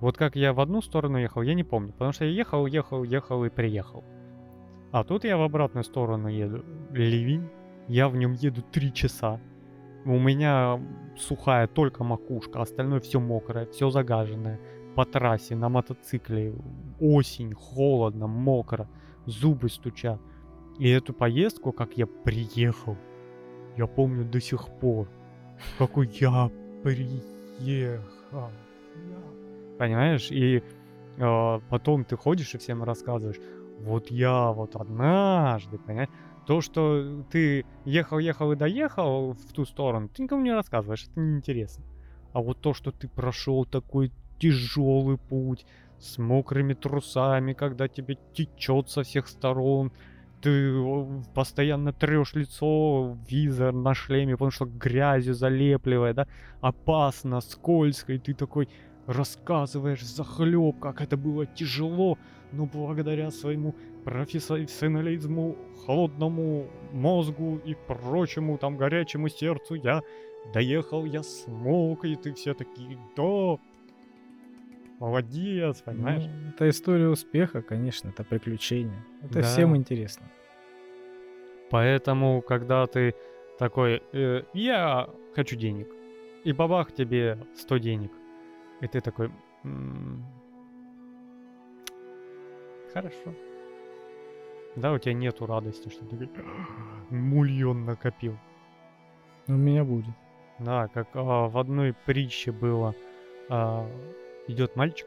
[0.00, 3.04] Вот как я в одну сторону ехал, я не помню, потому что я ехал, ехал,
[3.04, 4.04] ехал и приехал.
[4.92, 6.64] А тут я в обратную сторону еду.
[6.90, 7.48] Ливень.
[7.88, 9.40] Я в нем еду три часа.
[10.04, 10.80] У меня
[11.16, 14.60] сухая только макушка, остальное все мокрое, все загаженное.
[14.94, 16.54] По трассе, на мотоцикле.
[17.00, 18.88] Осень, холодно, мокро.
[19.26, 20.20] Зубы стучат.
[20.78, 22.96] И эту поездку, как я приехал,
[23.76, 25.08] я помню до сих пор.
[25.78, 26.50] Какой я
[26.82, 28.50] приехал.
[29.78, 30.30] Понимаешь?
[30.30, 30.62] И
[31.16, 33.40] э, потом ты ходишь и всем рассказываешь
[33.80, 36.10] вот я вот однажды, понимаешь,
[36.46, 41.20] то, что ты ехал, ехал и доехал в ту сторону, ты никому не рассказываешь, это
[41.20, 41.84] неинтересно.
[42.32, 45.64] А вот то, что ты прошел такой тяжелый путь
[45.98, 49.92] с мокрыми трусами, когда тебе течет со всех сторон,
[50.42, 50.74] ты
[51.34, 56.26] постоянно трешь лицо, визор на шлеме, потому что грязью залепливает, да,
[56.60, 58.68] опасно, скользко, и ты такой
[59.06, 62.18] рассказываешь захлеб, как это было тяжело,
[62.52, 70.02] но благодаря своему профессионализму, холодному мозгу и прочему там горячему сердцу я
[70.52, 73.58] доехал, я смог, и ты все такие, да,
[74.98, 76.24] молодец, понимаешь?
[76.24, 79.04] Ну, это история успеха, конечно, это приключение.
[79.22, 79.42] Это да.
[79.42, 80.26] всем интересно.
[81.70, 83.14] Поэтому, когда ты
[83.58, 85.88] такой, э, я хочу денег,
[86.44, 88.12] и бабах тебе 100 денег,
[88.80, 89.30] и ты такой,
[89.64, 90.24] м-м,
[92.94, 93.34] хорошо.
[94.76, 96.28] Да, у тебя нету радости, что ты
[97.10, 98.38] мульон накопил.
[99.46, 100.14] У меня будет.
[100.58, 102.94] Да, как а, в одной притче было,
[103.50, 103.86] а,
[104.46, 105.06] идет мальчик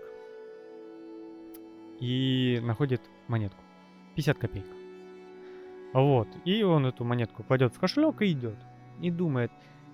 [1.99, 3.63] и находит монетку.
[4.15, 4.65] 50 копеек.
[5.93, 6.27] Вот.
[6.45, 8.57] И он эту монетку кладет в кошелек и идет.
[9.01, 9.51] И думает,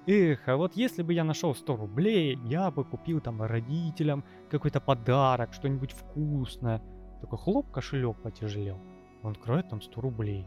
[0.08, 4.82] эх, а вот если бы я нашел 100 рублей, я бы купил там родителям какой-то
[4.82, 6.82] подарок, что-нибудь вкусное.
[7.23, 8.77] Такой хлоп, кошелек потяжелел.
[9.23, 10.45] Он открывает там 100 рублей.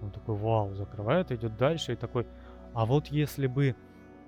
[0.00, 2.26] Он такой, вау, закрывает, идет дальше и такой,
[2.72, 3.76] а вот если бы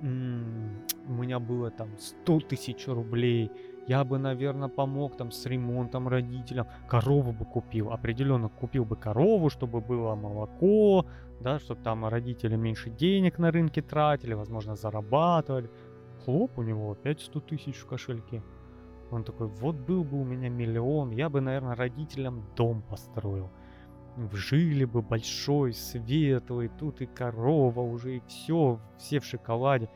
[0.02, 3.50] у меня было там 100 тысяч рублей,
[3.86, 9.48] я бы, наверное, помог там с ремонтом родителям, корову бы купил, определенно купил бы корову,
[9.48, 11.06] чтобы было молоко,
[11.40, 15.70] да, чтобы там родители меньше денег на рынке тратили, возможно, зарабатывали.
[16.26, 18.42] Хлоп, у него опять 100 тысяч в кошельке.
[19.10, 23.50] Он такой, вот был бы у меня миллион, я бы, наверное, родителям дом построил.
[24.32, 29.88] Жили бы большой, светлый, тут и корова уже, и все, все в шоколаде.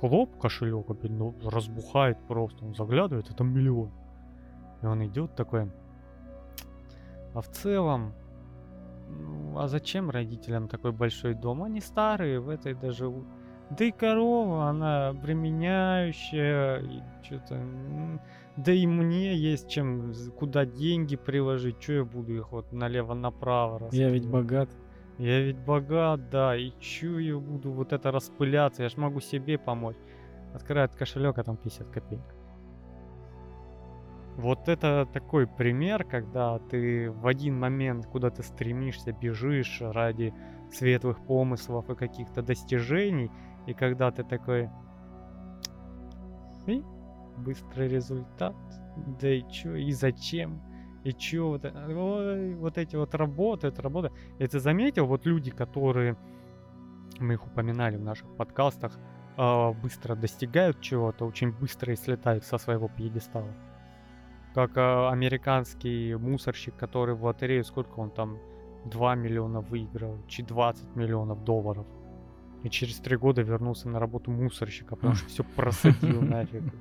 [0.00, 3.90] Хлоп, кошелек опять, ну, разбухает просто, он заглядывает, это миллион.
[4.82, 5.70] И он идет такой,
[7.34, 8.14] а в целом,
[9.08, 11.62] ну, а зачем родителям такой большой дом?
[11.62, 13.12] Они старые, в этой даже
[13.70, 17.60] да и корова, она обременяющая, и что-то...
[18.56, 24.10] Да и мне есть чем, куда деньги приложить, что я буду их вот налево-направо Я
[24.10, 24.70] ведь богат.
[25.18, 29.58] Я ведь богат, да, и чё я буду вот это распыляться, я ж могу себе
[29.58, 29.96] помочь.
[30.54, 32.34] Открывает кошелек, а там 50 копеек.
[34.36, 40.34] Вот это такой пример, когда ты в один момент куда то стремишься, бежишь ради
[40.72, 43.30] светлых помыслов и каких-то достижений,
[43.66, 44.68] и когда ты такой...
[46.66, 46.82] И
[47.36, 48.54] быстрый результат.
[49.20, 50.60] Да и чё, и зачем?
[51.04, 54.12] И чё, вот, ой, вот эти вот работы, это работа.
[54.38, 56.16] Ты заметил, вот люди, которые,
[57.18, 58.98] мы их упоминали в наших подкастах,
[59.36, 63.52] э, быстро достигают чего-то, очень быстро и слетают со своего пьедестала.
[64.54, 68.38] Как э, американский мусорщик, который в лотерею, сколько он там,
[68.86, 71.86] 2 миллиона выиграл, чи 20 миллионов долларов.
[72.62, 76.62] И через три года вернулся на работу мусорщика, потому что все просадил нафиг.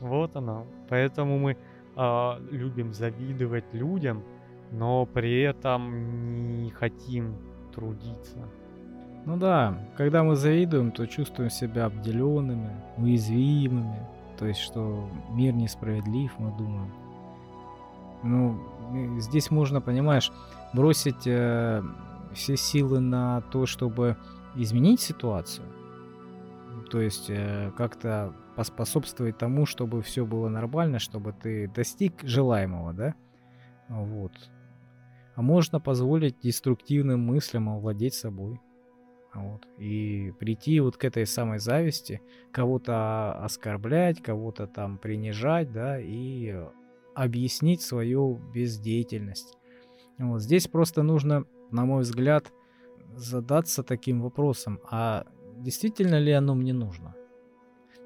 [0.00, 0.66] Вот оно.
[0.88, 1.56] Поэтому мы
[1.96, 4.22] э, любим завидовать людям,
[4.70, 7.34] но при этом не хотим
[7.74, 8.38] трудиться.
[9.24, 14.06] Ну да, когда мы завидуем, то чувствуем себя обделенными, уязвимыми.
[14.38, 16.92] То есть, что мир несправедлив, мы думаем.
[18.22, 20.32] Ну, здесь можно, понимаешь,
[20.72, 21.82] бросить э,
[22.32, 24.16] все силы на то, чтобы
[24.54, 25.66] изменить ситуацию.
[26.90, 33.14] То есть э, как-то поспособствовать тому, чтобы все было нормально, чтобы ты достиг желаемого, да?
[33.88, 34.32] Вот.
[35.36, 38.60] А можно позволить деструктивным мыслям овладеть собой.
[39.32, 39.64] Вот.
[39.78, 46.60] И прийти вот к этой самой зависти, кого-то оскорблять, кого-то там принижать, да, и
[47.14, 49.56] объяснить свою бездеятельность.
[50.18, 50.42] Вот.
[50.42, 52.52] Здесь просто нужно, на мой взгляд,
[53.14, 55.26] задаться таким вопросом, а
[55.58, 57.14] действительно ли оно мне нужно?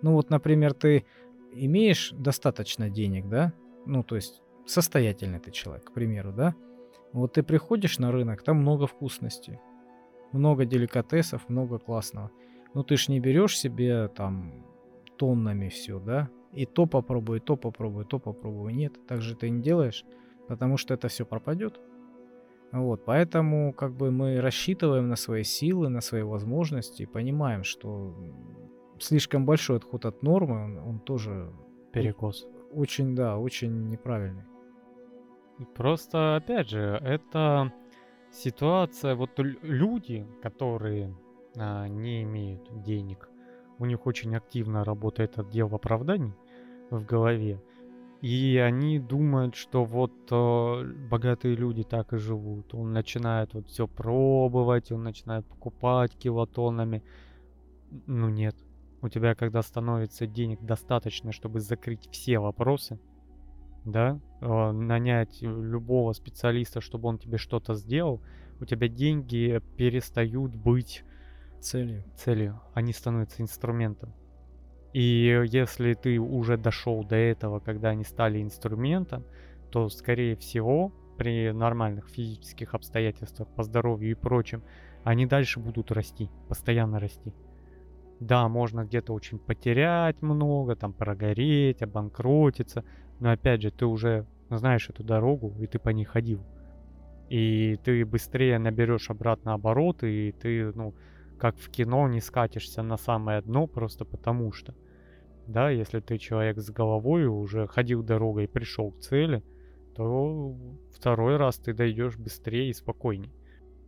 [0.02, 1.04] Ну вот, например, ты
[1.52, 3.52] имеешь достаточно денег, да?
[3.86, 6.54] Ну, то есть состоятельный ты человек, к примеру, да?
[7.12, 9.58] Вот ты приходишь на рынок, там много вкусностей,
[10.32, 12.30] много деликатесов, много классного.
[12.74, 14.64] Ну ты ж не берешь себе там
[15.16, 16.30] тоннами все, да?
[16.52, 18.72] И то попробуй, то попробуй, то попробуй.
[18.72, 20.04] Нет, так же ты не делаешь,
[20.48, 21.80] потому что это все пропадет.
[22.72, 28.14] Вот, поэтому как бы мы рассчитываем на свои силы, на свои возможности и понимаем, что
[29.02, 31.52] слишком большой отход от нормы, он, он тоже
[31.92, 32.46] перекос.
[32.72, 34.44] Очень, да, очень неправильный.
[35.74, 37.72] Просто, опять же, это
[38.30, 41.14] ситуация, вот люди, которые
[41.56, 43.28] а, не имеют денег,
[43.78, 46.32] у них очень активно работает отдел оправданий
[46.90, 47.60] в голове,
[48.22, 52.72] и они думают, что вот э, богатые люди так и живут.
[52.72, 57.02] Он начинает вот все пробовать, он начинает покупать килотоннами.
[58.06, 58.54] Ну нет.
[59.02, 63.00] У тебя, когда становится денег достаточно, чтобы закрыть все вопросы,
[63.84, 68.22] да, э, нанять любого специалиста, чтобы он тебе что-то сделал,
[68.60, 71.04] у тебя деньги перестают быть
[71.60, 72.04] целью.
[72.16, 72.60] Целью.
[72.74, 74.14] Они становятся инструментом.
[74.92, 75.02] И
[75.46, 79.24] если ты уже дошел до этого, когда они стали инструментом,
[79.72, 84.62] то, скорее всего, при нормальных физических обстоятельствах по здоровью и прочим,
[85.02, 87.32] они дальше будут расти, постоянно расти.
[88.22, 92.84] Да, можно где-то очень потерять много, там прогореть, обанкротиться,
[93.18, 96.40] но опять же, ты уже знаешь эту дорогу, и ты по ней ходил.
[97.30, 100.94] И ты быстрее наберешь обратно обороты, и ты, ну,
[101.36, 104.72] как в кино, не скатишься на самое дно просто потому что.
[105.48, 109.42] Да, если ты человек с головой, уже ходил дорогой и пришел к цели,
[109.96, 110.54] то
[110.92, 113.32] второй раз ты дойдешь быстрее и спокойнее.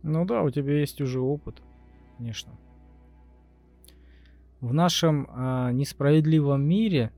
[0.03, 1.63] Ну да, у тебя есть уже опыт,
[2.17, 2.51] конечно.
[4.65, 7.11] В нашем э, несправедливом мире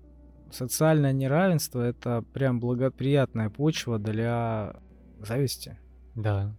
[0.52, 4.76] социальное неравенство это прям благоприятная почва для
[5.22, 5.80] зависти.
[6.14, 6.54] Да.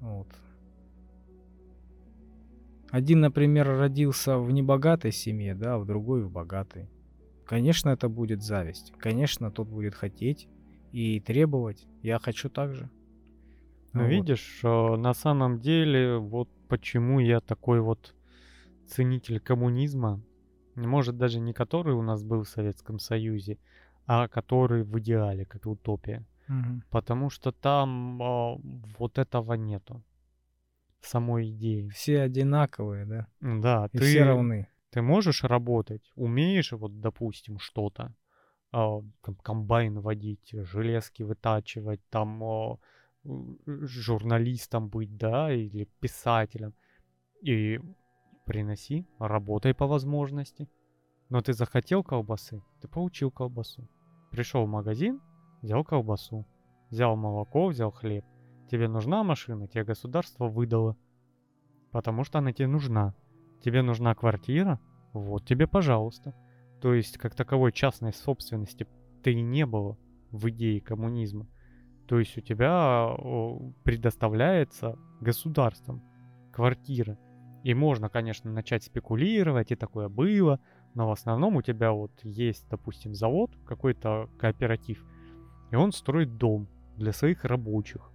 [0.00, 0.28] Вот.
[2.90, 6.88] Один, например, родился в небогатой семье, да, а в другой в богатой.
[7.44, 8.94] Конечно, это будет зависть.
[8.98, 10.48] Конечно, тот будет хотеть
[10.90, 11.86] и требовать.
[12.00, 12.88] Я хочу так же.
[13.92, 14.08] Ну, вот.
[14.08, 18.14] видишь, э, на самом деле, вот почему я такой вот
[18.92, 20.20] ценитель коммунизма,
[20.74, 23.58] может даже не который у нас был в Советском Союзе,
[24.06, 26.24] а который в идеале, как утопия.
[26.48, 26.82] Угу.
[26.90, 28.56] Потому что там э,
[28.98, 30.02] вот этого нету
[31.00, 31.88] самой идеи.
[31.88, 33.26] Все одинаковые, да?
[33.40, 34.68] Да, И ты, все равны.
[34.90, 38.14] Ты можешь работать, умеешь, вот, допустим, что-то,
[38.72, 39.00] э,
[39.42, 42.76] комбайн водить, железки вытачивать, там э,
[43.24, 46.74] журналистом быть, да, или писателем.
[47.40, 47.80] И
[48.44, 50.68] приноси, работай по возможности.
[51.28, 53.88] Но ты захотел колбасы, ты получил колбасу.
[54.30, 55.20] Пришел в магазин,
[55.62, 56.46] взял колбасу.
[56.90, 58.24] Взял молоко, взял хлеб.
[58.70, 60.96] Тебе нужна машина, тебе государство выдало.
[61.90, 63.14] Потому что она тебе нужна.
[63.62, 64.78] Тебе нужна квартира,
[65.12, 66.34] вот тебе, пожалуйста.
[66.80, 68.86] То есть, как таковой частной собственности
[69.22, 69.96] ты не было
[70.30, 71.46] в идее коммунизма.
[72.08, 73.14] То есть у тебя
[73.84, 76.02] предоставляется государством
[76.52, 77.18] квартира.
[77.62, 80.60] И можно, конечно, начать спекулировать, и такое было,
[80.94, 85.04] но в основном у тебя вот есть, допустим, завод, какой-то кооператив,
[85.70, 88.10] и он строит дом для своих рабочих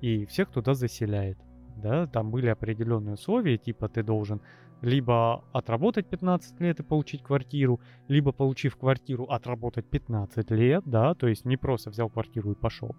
[0.00, 1.38] и всех туда заселяет.
[1.76, 4.40] Да, там были определенные условия, типа ты должен
[4.80, 11.28] либо отработать 15 лет и получить квартиру, либо получив квартиру, отработать 15 лет, да, то
[11.28, 12.96] есть не просто взял квартиру и пошел.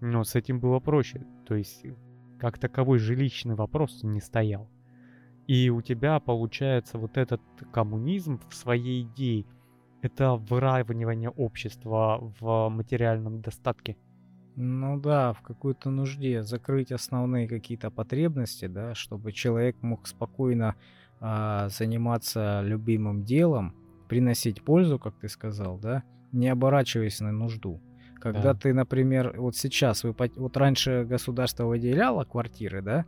[0.00, 1.84] Но с этим было проще, то есть
[2.38, 4.70] как таковой жилищный вопрос не стоял.
[5.46, 7.40] И у тебя получается вот этот
[7.72, 9.44] коммунизм в своей идее,
[10.02, 13.96] это выравнивание общества в материальном достатке.
[14.56, 20.76] Ну да, в какой-то нужде закрыть основные какие-то потребности, да, чтобы человек мог спокойно
[21.20, 23.74] а, заниматься любимым делом,
[24.08, 27.80] приносить пользу, как ты сказал, да, не оборачиваясь на нужду.
[28.20, 28.60] Когда Да.
[28.60, 33.06] ты, например, вот сейчас, вы, вот раньше государство выделяло квартиры, да,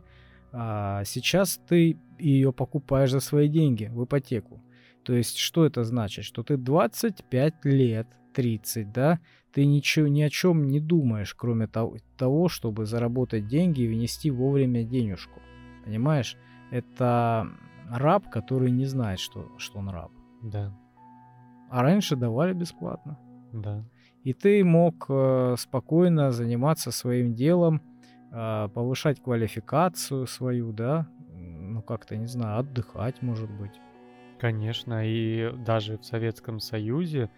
[0.59, 4.59] а сейчас ты ее покупаешь за свои деньги в ипотеку.
[5.03, 6.25] То есть что это значит?
[6.25, 9.19] Что ты 25 лет, 30, да,
[9.53, 14.83] ты ничего, ни о чем не думаешь, кроме того, чтобы заработать деньги и внести вовремя
[14.83, 15.39] денежку.
[15.85, 16.35] Понимаешь?
[16.71, 17.49] Это
[17.91, 20.11] раб, который не знает, что, что он раб.
[20.41, 20.75] Да.
[21.69, 23.19] А раньше давали бесплатно.
[23.53, 23.85] Да.
[24.23, 27.83] И ты мог э, спокойно заниматься своим делом,
[28.29, 33.79] повышать квалификацию свою, да, ну как-то, не знаю, отдыхать, может быть.
[34.39, 37.29] Конечно, и даже в Советском Союзе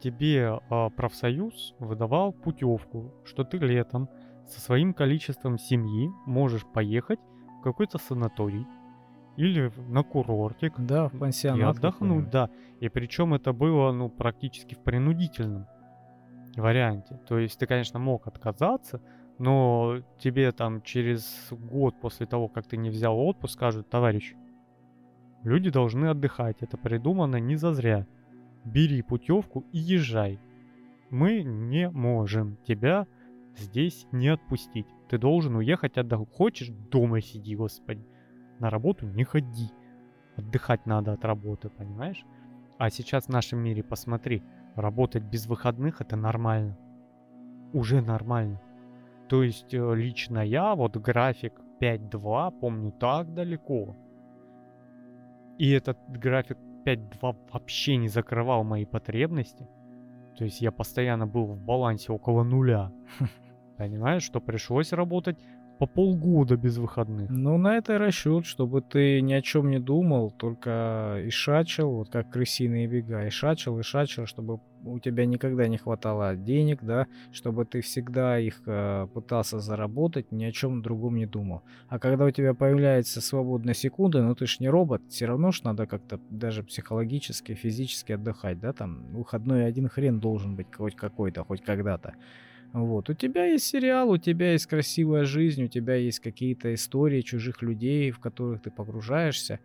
[0.00, 4.08] тебе а, профсоюз выдавал путевку, что ты летом
[4.48, 7.20] со своим количеством семьи можешь поехать
[7.60, 8.66] в какой-то санаторий
[9.36, 12.30] или на курортик Да, в и пансионат отдохнуть, какой-нибудь.
[12.30, 12.50] да.
[12.80, 15.66] И причем это было, ну, практически в принудительном
[16.56, 17.20] варианте.
[17.28, 19.00] То есть ты, конечно, мог отказаться,
[19.40, 24.34] но тебе там через год после того, как ты не взял отпуск, скажут, товарищ,
[25.44, 28.06] люди должны отдыхать, это придумано не зазря.
[28.66, 30.38] Бери путевку и езжай.
[31.08, 33.06] Мы не можем тебя
[33.56, 34.86] здесь не отпустить.
[35.08, 36.28] Ты должен уехать отдохнуть.
[36.34, 38.06] Хочешь, дома сиди, господи.
[38.58, 39.70] На работу не ходи.
[40.36, 42.26] Отдыхать надо от работы, понимаешь?
[42.76, 44.42] А сейчас в нашем мире, посмотри,
[44.74, 46.76] работать без выходных это нормально.
[47.72, 48.60] Уже нормально.
[49.30, 53.96] То есть э, лично я, вот график 5.2, помню так далеко.
[55.56, 59.68] И этот график 5.2 вообще не закрывал мои потребности.
[60.36, 62.90] То есть я постоянно был в балансе около нуля.
[63.76, 65.38] Понимаешь, что пришлось работать
[65.80, 67.30] по полгода без выходных.
[67.30, 71.90] Ну, на это и расчет, чтобы ты ни о чем не думал, только и шачил,
[71.92, 76.80] вот как крысиные бега, и шачил, и шачил, чтобы у тебя никогда не хватало денег,
[76.82, 81.62] да, чтобы ты всегда их э, пытался заработать, ни о чем другом не думал.
[81.88, 85.62] А когда у тебя появляется свободная секунда, ну ты ж не робот, все равно ж
[85.64, 91.42] надо как-то даже психологически, физически отдыхать, да, там выходной один хрен должен быть хоть какой-то,
[91.42, 92.16] хоть когда-то.
[92.72, 93.10] Вот.
[93.10, 97.62] У тебя есть сериал, у тебя есть красивая жизнь, у тебя есть какие-то истории чужих
[97.62, 99.58] людей, в которых ты погружаешься.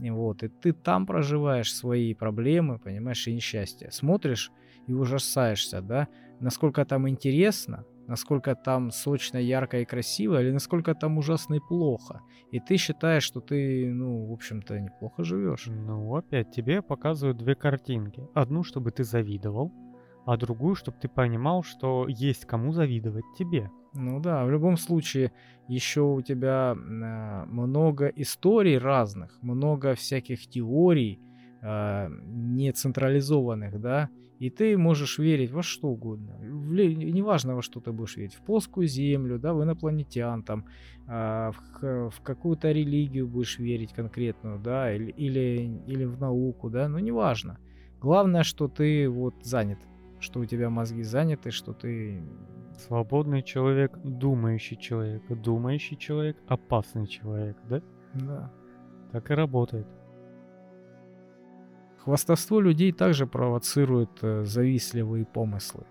[0.00, 3.90] И вот, и ты там проживаешь свои проблемы, понимаешь, и несчастья.
[3.90, 4.50] Смотришь
[4.86, 6.08] и ужасаешься, да,
[6.40, 12.20] насколько там интересно, насколько там сочно, ярко и красиво, или насколько там ужасно и плохо.
[12.52, 15.66] И ты считаешь, что ты, ну, в общем-то, неплохо живешь.
[15.66, 18.22] Ну, опять тебе показывают две картинки.
[18.34, 19.72] Одну, чтобы ты завидовал,
[20.26, 23.70] а другую, чтобы ты понимал, что есть кому завидовать тебе.
[23.94, 25.32] Ну да, в любом случае,
[25.68, 31.20] еще у тебя э, много историй разных, много всяких теорий,
[31.62, 34.10] э, не централизованных, да,
[34.40, 36.36] и ты можешь верить во что угодно.
[36.40, 38.34] В, неважно, во что ты будешь верить.
[38.34, 40.66] В плоскую землю, да, в инопланетян, там,
[41.06, 46.88] э, в, в какую-то религию будешь верить конкретную, да, или, или, или в науку, да,
[46.88, 47.58] но неважно.
[48.00, 49.78] Главное, что ты вот занят,
[50.20, 52.22] что у тебя мозги заняты, что ты
[52.78, 57.82] Свободный человек, думающий человек, думающий человек, опасный человек, да?
[58.14, 58.52] да,
[59.12, 59.86] Так и работает.
[61.98, 65.86] Хвастовство людей также провоцирует э, завистливые помыслы.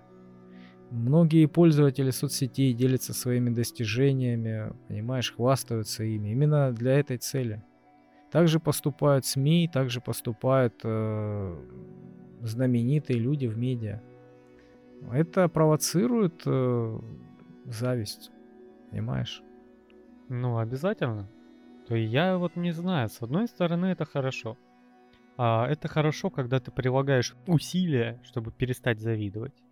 [0.92, 7.66] Многие пользователи соцсетей делятся своими достижениями, понимаешь, хвастаются ими именно для этой цели.
[8.32, 11.56] Также поступают СМИ, также поступают э,
[12.42, 14.02] знаменитые люди в медиа.
[15.12, 17.00] Это провоцирует э,
[17.66, 18.32] зависть,
[18.92, 19.44] понимаешь?
[20.30, 21.30] Ну, обязательно.
[21.88, 24.58] То есть я вот не знаю, с одной стороны это хорошо.
[25.38, 29.64] А это хорошо, когда ты прилагаешь усилия, чтобы перестать завидовать.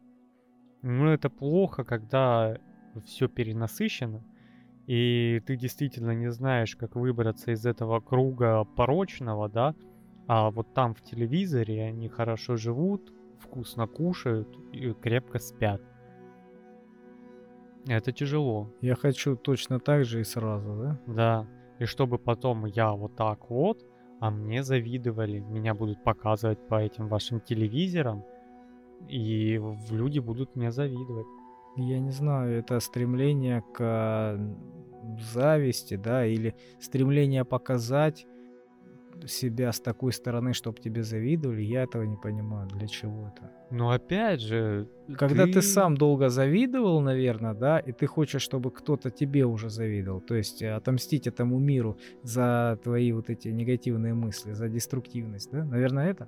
[0.81, 2.57] Но это плохо, когда
[3.05, 4.21] все перенасыщено,
[4.85, 9.73] и ты действительно не знаешь, как выбраться из этого круга порочного, да,
[10.27, 13.13] а вот там в телевизоре они хорошо живут,
[13.43, 15.81] вкусно кушают и крепко спят.
[17.87, 18.73] Это тяжело.
[18.81, 20.99] Я хочу точно так же и сразу, да?
[21.07, 21.47] Да.
[21.79, 23.85] И чтобы потом я вот так вот,
[24.19, 28.23] а мне завидовали, меня будут показывать по этим вашим телевизорам,
[29.09, 29.59] и
[29.91, 31.27] люди будут мне завидовать.
[31.75, 34.39] Я не знаю, это стремление к
[35.33, 38.25] зависти, да, или стремление показать
[39.27, 42.67] себя с такой стороны, чтобы тебе завидовали, я этого не понимаю.
[42.69, 43.51] Для чего это?
[43.71, 44.87] Но опять же,
[45.17, 45.61] Когда ты...
[45.61, 50.61] сам долго завидовал, наверное, да, и ты хочешь, чтобы кто-то тебе уже завидовал, то есть
[50.61, 55.65] э, отомстить этому миру за твои вот эти негативные мысли, за деструктивность, да?
[55.65, 56.27] Наверное, это?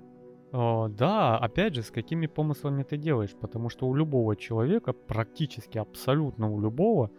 [0.52, 5.78] О, да, опять же, с какими помыслами ты делаешь, потому что у любого человека, практически
[5.78, 7.10] абсолютно у любого,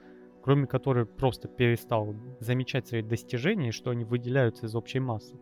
[0.44, 5.36] кроме которых просто перестал замечать свои достижения, что они выделяются из общей массы.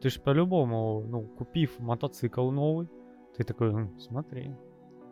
[0.00, 2.88] Ты же по-любому, ну, купив мотоцикл новый,
[3.36, 4.54] ты такой, ну, смотри,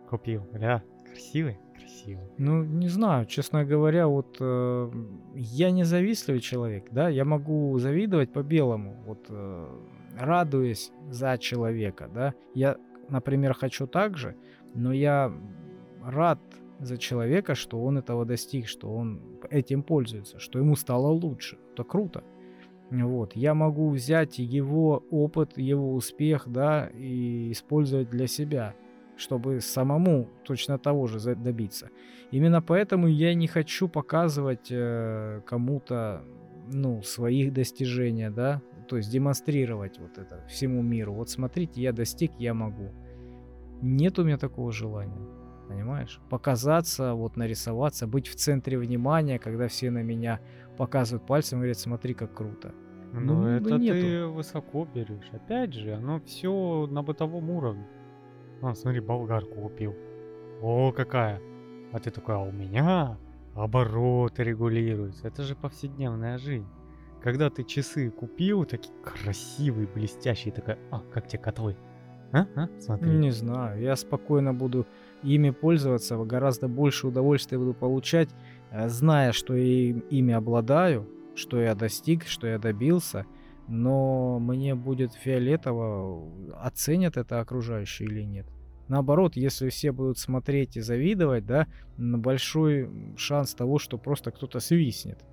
[0.08, 2.28] купил, бля, красивый, красивый.
[2.38, 4.90] Ну, не знаю, честно говоря, вот э,
[5.34, 9.66] я не завистливый человек, да, я могу завидовать по-белому, вот э,
[10.18, 12.34] радуясь за человека, да.
[12.54, 12.76] Я,
[13.08, 14.36] например, хочу так же,
[14.74, 15.32] но я
[16.04, 16.40] рад
[16.78, 19.20] за человека, что он этого достиг, что он
[19.50, 21.58] этим пользуется, что ему стало лучше.
[21.72, 22.22] Это круто.
[22.90, 23.34] Вот.
[23.34, 28.74] Я могу взять его опыт, его успех, да, и использовать для себя,
[29.16, 31.90] чтобы самому точно того же добиться.
[32.30, 36.22] Именно поэтому я не хочу показывать э, кому-то,
[36.72, 41.12] ну, своих достижения, да, то есть демонстрировать вот это всему миру.
[41.12, 42.92] Вот смотрите, я достиг, я могу.
[43.82, 45.26] Нет у меня такого желания.
[45.68, 46.20] Понимаешь?
[46.30, 50.40] Показаться, вот нарисоваться, быть в центре внимания, когда все на меня
[50.76, 52.74] показывают пальцем и говорят, смотри, как круто.
[53.12, 54.00] Ну, ну это нету.
[54.00, 55.28] ты высоко берешь.
[55.32, 57.86] Опять же, оно все на бытовом уровне.
[58.62, 59.94] А, смотри, болгарку купил.
[60.60, 61.40] О, какая.
[61.92, 63.16] А ты такой, а у меня
[63.54, 65.28] обороты регулируются.
[65.28, 66.66] Это же повседневная жизнь.
[67.22, 71.76] Когда ты часы купил, такие красивые, блестящие, такая, а, как те котлы.
[72.32, 72.46] А?
[72.54, 72.68] А?
[72.78, 73.10] Смотри.
[73.10, 74.86] Не знаю, я спокойно буду
[75.22, 78.28] ими пользоваться, гораздо больше удовольствия буду получать,
[78.72, 83.26] зная, что я ими обладаю, что я достиг, что я добился,
[83.68, 88.46] но мне будет фиолетово, оценят это окружающие или нет.
[88.88, 95.24] Наоборот, если все будут смотреть и завидовать, да, большой шанс того, что просто кто-то свистнет.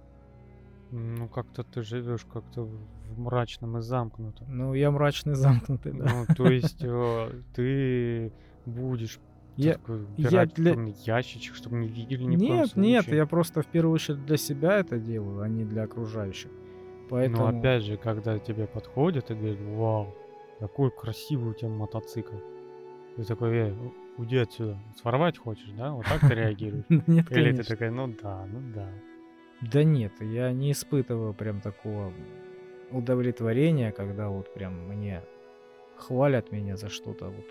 [0.91, 4.47] Ну, как-то ты живешь как-то в мрачном и замкнутом.
[4.55, 6.05] Ну, я мрачный замкнутый, да.
[6.05, 8.31] Ну, то есть э, ты
[8.65, 9.19] будешь
[9.56, 9.78] я,
[10.18, 10.76] я для...
[11.06, 14.97] ящичек, чтобы не видели ни Нет, нет, я просто в первую очередь для себя это
[14.97, 16.49] делаю, а не для окружающих.
[17.10, 17.51] Поэтому...
[17.51, 20.16] Но опять же, когда тебе подходят и говорят, вау,
[20.60, 22.36] какой красивый у тебя мотоцикл.
[23.16, 23.76] Ты такой, эй,
[24.18, 24.80] уйди отсюда.
[24.99, 25.91] Своровать хочешь, да?
[25.91, 26.86] Вот так ты реагируешь?
[26.89, 28.89] Нет, Или ты такая, ну да, ну да.
[29.72, 32.12] Да нет, я не испытываю прям такого
[32.91, 35.22] удовлетворения, когда вот прям мне
[35.95, 37.45] хвалят меня за что-то, вот,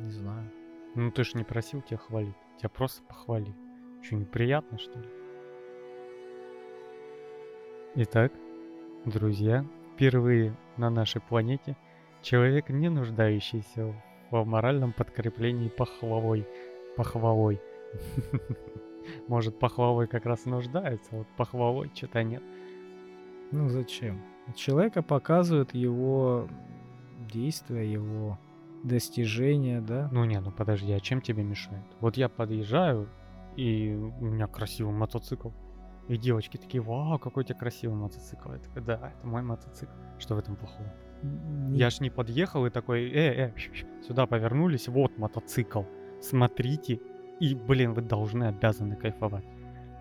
[0.00, 0.50] не знаю.
[0.96, 2.34] Ну ты ж не просил тебя хвалить.
[2.56, 3.54] Тебя просто похвали.
[4.00, 5.08] Что, неприятно, что ли?
[7.96, 8.32] Итак,
[9.04, 11.76] друзья, впервые на нашей планете
[12.22, 13.94] человек, не нуждающийся
[14.30, 16.48] в моральном подкреплении похвалой.
[16.96, 17.60] Похвалой.
[19.28, 22.42] Может, похвалой как раз нуждается, вот похвалой что-то нет.
[23.52, 24.22] Ну зачем?
[24.54, 26.48] Человека показывают его
[27.18, 28.38] действия, его
[28.86, 30.08] достижения, да?
[30.12, 31.84] Ну не, ну подожди, а чем тебе мешает?
[32.00, 33.08] Вот я подъезжаю,
[33.56, 35.50] и у меня красивый мотоцикл.
[36.08, 38.52] И девочки такие, вау, какой у тебя красивый мотоцикл.
[38.52, 39.92] Я такой, да, это мой мотоцикл.
[40.18, 40.92] Что в этом плохого?
[41.22, 41.78] Не...
[41.78, 43.54] Я ж не подъехал и такой, э, э,
[44.06, 45.82] сюда повернулись, вот мотоцикл.
[46.20, 47.00] Смотрите,
[47.40, 49.44] и, блин, вы должны, обязаны кайфовать.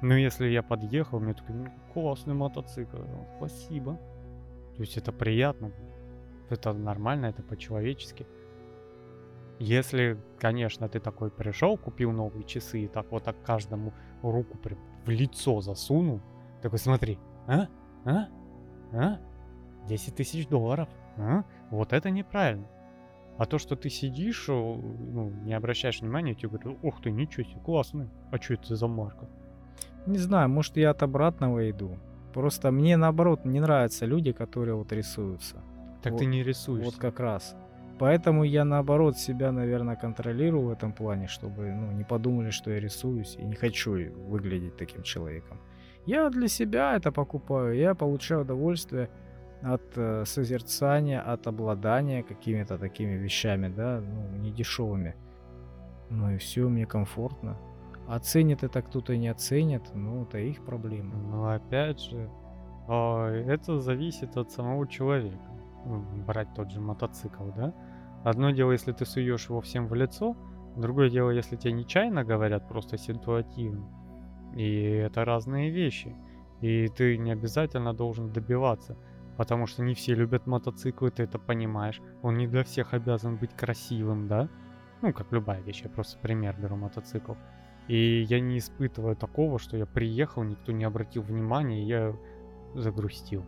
[0.01, 2.97] Ну, если я подъехал, мне такой, ну, классный мотоцикл.
[3.38, 3.99] Спасибо.
[4.75, 5.71] То есть это приятно.
[6.49, 8.27] Это нормально, это по-человечески.
[9.60, 14.80] Если, конечно, ты такой пришел, купил новые часы и так вот так каждому руку прям
[15.06, 16.22] в лицо засунул,
[16.62, 17.68] такой смотри, а?
[18.06, 18.28] А?
[18.91, 19.20] А?
[19.88, 20.89] 10 тысяч долларов.
[21.18, 21.43] А?
[21.70, 22.68] Вот это неправильно.
[23.38, 27.60] А то, что ты сидишь, ну, не обращаешь внимания, тебе говорят, ох ты, ничего себе,
[27.60, 28.10] классный.
[28.32, 29.30] А что это за марка?
[30.06, 31.97] Не знаю, может я от обратного иду.
[32.34, 35.62] Просто мне наоборот не нравятся люди, которые вот рисуются.
[36.01, 36.86] Так вот, ты не рисуешь.
[36.86, 37.56] Вот как раз.
[37.97, 42.79] Поэтому я наоборот себя, наверное, контролирую в этом плане, чтобы ну, не подумали, что я
[42.79, 43.91] рисуюсь и не хочу
[44.27, 45.59] выглядеть таким человеком.
[46.05, 49.09] Я для себя это покупаю, я получаю удовольствие
[49.61, 55.15] от э, созерцания, от обладания какими-то такими вещами, да, ну, не дешевыми.
[56.09, 57.57] Ну и все, мне комфортно.
[58.07, 61.15] Оценит это кто-то не оценит, ну, это их проблема.
[61.15, 62.29] Ну, опять же,
[62.87, 65.39] а, это зависит от самого человека
[66.27, 67.73] брать тот же мотоцикл, да?
[68.26, 70.36] Одно дело, если ты суешь его всем в лицо,
[70.76, 73.88] другое дело, если тебе нечаянно говорят, просто ситуативно.
[74.55, 76.15] И это разные вещи.
[76.59, 78.97] И ты не обязательно должен добиваться.
[79.38, 82.01] потому что не все любят мотоциклы, ты это понимаешь.
[82.21, 84.49] Он не для всех обязан быть красивым, да?
[85.01, 87.34] Ну, как любая вещь, я просто пример беру мотоцикл.
[87.88, 92.15] И я не испытываю такого, что я приехал, никто не обратил внимания, и я
[92.73, 93.43] загрустил.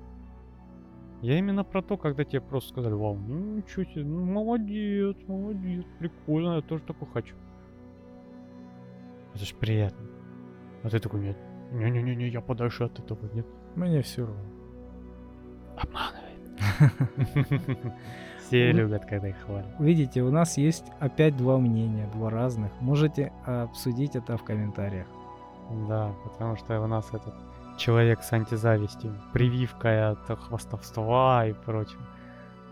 [1.22, 5.86] Я именно про то, когда тебе просто сказали, вау, ну ничего себе, ну молодец, молодец,
[6.00, 7.36] прикольно, я тоже такой хочу.
[9.34, 10.06] Это ж приятно.
[10.84, 11.38] А ты такой, нет,
[11.72, 13.46] не-не-не, я подальше от этого, нет.
[13.76, 14.44] Мне все равно.
[15.78, 16.28] Обманывает.
[18.40, 19.78] Все любят, когда их хвалят.
[19.78, 22.72] Видите, у нас есть опять два мнения, два разных.
[22.80, 25.08] Можете обсудить это в комментариях.
[25.90, 27.34] Да, потому что у нас этот
[27.78, 32.00] человек с антизавистью, прививкой от хвастовства и прочим.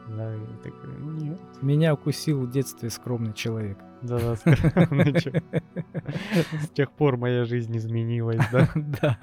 [0.07, 1.39] Да, и такой, нет.
[1.61, 3.77] Меня укусил в детстве скромный человек.
[4.03, 5.43] Да, да, скромный человек.
[6.61, 8.69] С тех пор моя жизнь изменилась, да?
[9.01, 9.17] Да.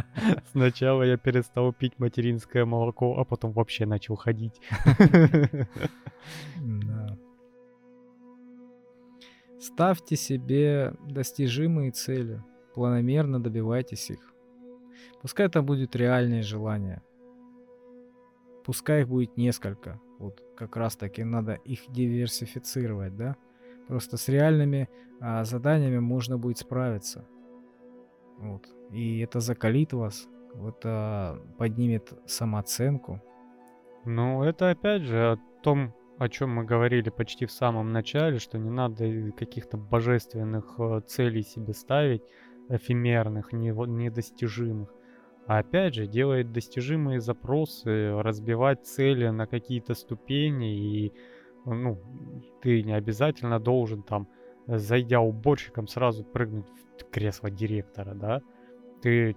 [0.51, 4.61] Сначала я перестал пить материнское молоко, а потом вообще начал ходить.
[6.57, 7.19] Да.
[9.61, 12.43] Ставьте себе достижимые цели,
[12.75, 14.32] планомерно добивайтесь их.
[15.23, 17.03] Пускай это будет реальное желание.
[18.65, 20.01] Пускай их будет несколько.
[20.19, 23.37] Вот как раз таки надо их диверсифицировать, да?
[23.89, 24.89] Просто с реальными
[25.21, 27.27] а, заданиями можно будет справиться.
[28.39, 28.67] Вот.
[28.91, 33.23] И это закалит вас, это поднимет самооценку.
[34.05, 38.59] Ну, это опять же о том, о чем мы говорили почти в самом начале, что
[38.59, 42.23] не надо каких-то божественных э, целей себе ставить,
[42.69, 44.93] эфемерных, недостижимых.
[45.47, 51.13] А опять же, делает достижимые запросы, разбивать цели на какие-то ступени, и
[51.65, 51.99] ну,
[52.61, 54.29] ты не обязательно должен там,
[54.67, 56.67] зайдя уборщиком, сразу прыгнуть
[56.99, 58.41] в кресло директора, да?
[59.03, 59.37] Ты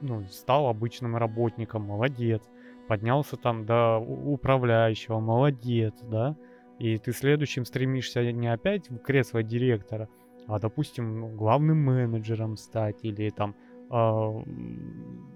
[0.00, 2.42] ну, стал обычным работником, молодец.
[2.88, 6.36] Поднялся там до управляющего, молодец, да?
[6.78, 10.08] И ты следующим стремишься не опять в кресло директора,
[10.46, 13.54] а, допустим, ну, главным менеджером стать или там
[13.92, 14.42] э,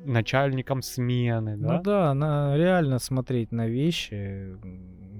[0.04, 1.76] начальником смены, да?
[1.76, 4.56] Ну да, на, реально смотреть на вещи,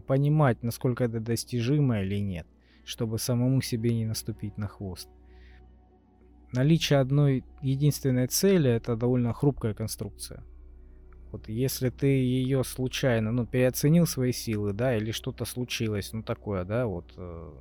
[0.07, 2.47] понимать, насколько это достижимо или нет,
[2.84, 5.09] чтобы самому себе не наступить на хвост.
[6.53, 10.43] Наличие одной единственной цели это довольно хрупкая конструкция.
[11.32, 16.64] Вот если ты ее случайно, ну, переоценил свои силы, да, или что-то случилось, ну, такое,
[16.64, 17.53] да, вот, э,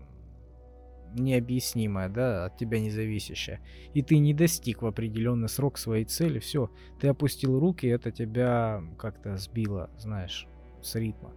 [1.15, 3.61] необъяснимое, да, от тебя независящее,
[3.93, 8.83] и ты не достиг в определенный срок своей цели, все, ты опустил руки, это тебя
[8.97, 10.47] как-то сбило, знаешь,
[10.81, 11.33] с ритма.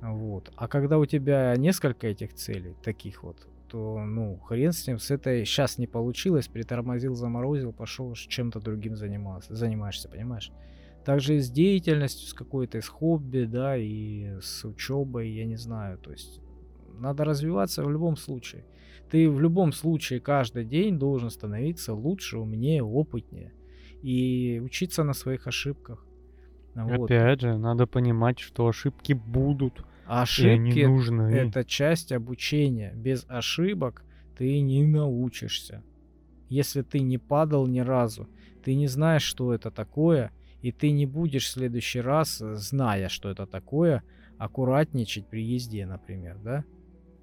[0.00, 0.52] Вот.
[0.56, 5.10] А когда у тебя несколько этих целей, таких вот, то, ну, хрен с ним, с
[5.10, 10.52] этой сейчас не получилось, притормозил, заморозил, пошел чем-то другим занимался, занимаешься, понимаешь?
[11.04, 15.98] Также и с деятельностью, с какой-то, с хобби, да, и с учебой, я не знаю,
[15.98, 16.40] то есть
[16.98, 18.64] надо развиваться в любом случае.
[19.12, 23.52] Ты в любом случае каждый день должен становиться лучше, умнее, опытнее
[24.00, 26.06] и учиться на своих ошибках.
[26.74, 27.10] Вот.
[27.10, 29.84] Опять же, надо понимать, что ошибки будут.
[30.06, 31.30] Ошибки нужны.
[31.30, 32.94] это часть обучения.
[32.94, 34.02] Без ошибок
[34.38, 35.84] ты не научишься.
[36.48, 38.30] Если ты не падал ни разу,
[38.64, 40.32] ты не знаешь, что это такое,
[40.62, 44.04] и ты не будешь в следующий раз, зная, что это такое,
[44.38, 46.64] аккуратничать при езде, например, да?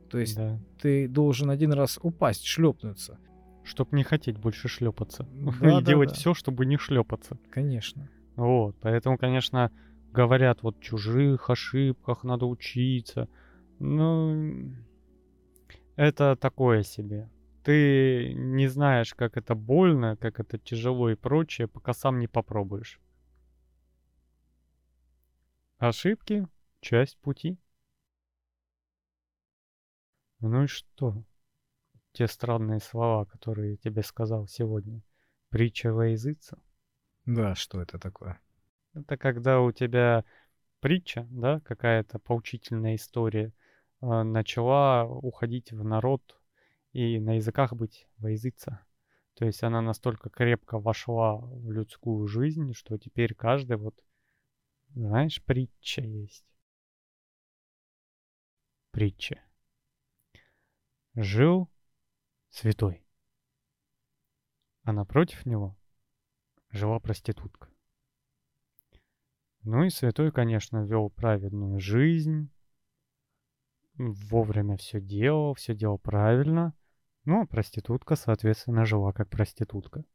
[0.09, 0.59] То есть да.
[0.81, 3.19] ты должен один раз упасть, шлепнуться.
[3.63, 5.27] Чтоб не хотеть больше шлепаться.
[5.61, 6.15] Да, и да, делать да.
[6.15, 7.37] все, чтобы не шлепаться.
[7.51, 8.09] Конечно.
[8.35, 8.75] Вот.
[8.81, 9.71] Поэтому, конечно,
[10.11, 13.27] говорят, вот чужих ошибках надо учиться.
[13.79, 14.73] Ну,
[15.95, 17.29] это такое себе.
[17.63, 22.99] Ты не знаешь, как это больно, как это тяжело и прочее, пока сам не попробуешь.
[25.77, 26.47] Ошибки—
[26.81, 27.57] часть пути.
[30.41, 31.23] Ну и что?
[32.13, 35.01] Те странные слова, которые я тебе сказал сегодня.
[35.49, 36.57] Притча во языце?
[37.25, 38.39] Да, что это такое?
[38.93, 40.23] Это когда у тебя
[40.79, 43.53] притча, да, какая-то поучительная история,
[44.01, 46.39] э, начала уходить в народ
[46.93, 48.79] и на языках быть во языце.
[49.35, 53.95] То есть она настолько крепко вошла в людскую жизнь, что теперь каждый вот,
[54.95, 56.45] знаешь, притча есть.
[58.91, 59.39] Притча.
[61.21, 61.69] Жил
[62.47, 63.05] святой,
[64.83, 65.77] а напротив него
[66.69, 67.67] жила проститутка.
[69.63, 72.49] Ну и святой, конечно, вел праведную жизнь,
[73.95, 76.73] вовремя все делал, все делал правильно.
[77.25, 80.05] Ну, а проститутка, соответственно, жила как проститутка.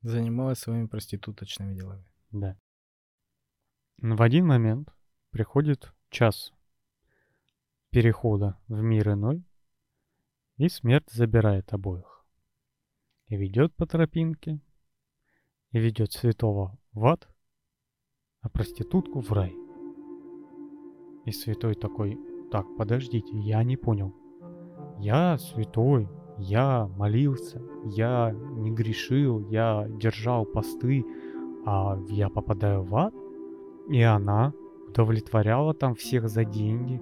[0.00, 2.06] Занималась своими проституточными делами.
[2.30, 2.58] Да.
[3.98, 4.88] Но в один момент
[5.32, 6.54] приходит час
[7.90, 9.44] перехода в мир иной,
[10.60, 12.22] и смерть забирает обоих.
[13.28, 14.60] И ведет по тропинке,
[15.72, 17.26] и ведет святого в ад,
[18.42, 19.56] а проститутку в рай.
[21.24, 22.18] И святой такой,
[22.50, 24.14] так, подождите, я не понял.
[24.98, 31.06] Я святой, я молился, я не грешил, я держал посты,
[31.64, 33.14] а я попадаю в ад?
[33.88, 34.52] И она
[34.88, 37.00] удовлетворяла там всех за деньги.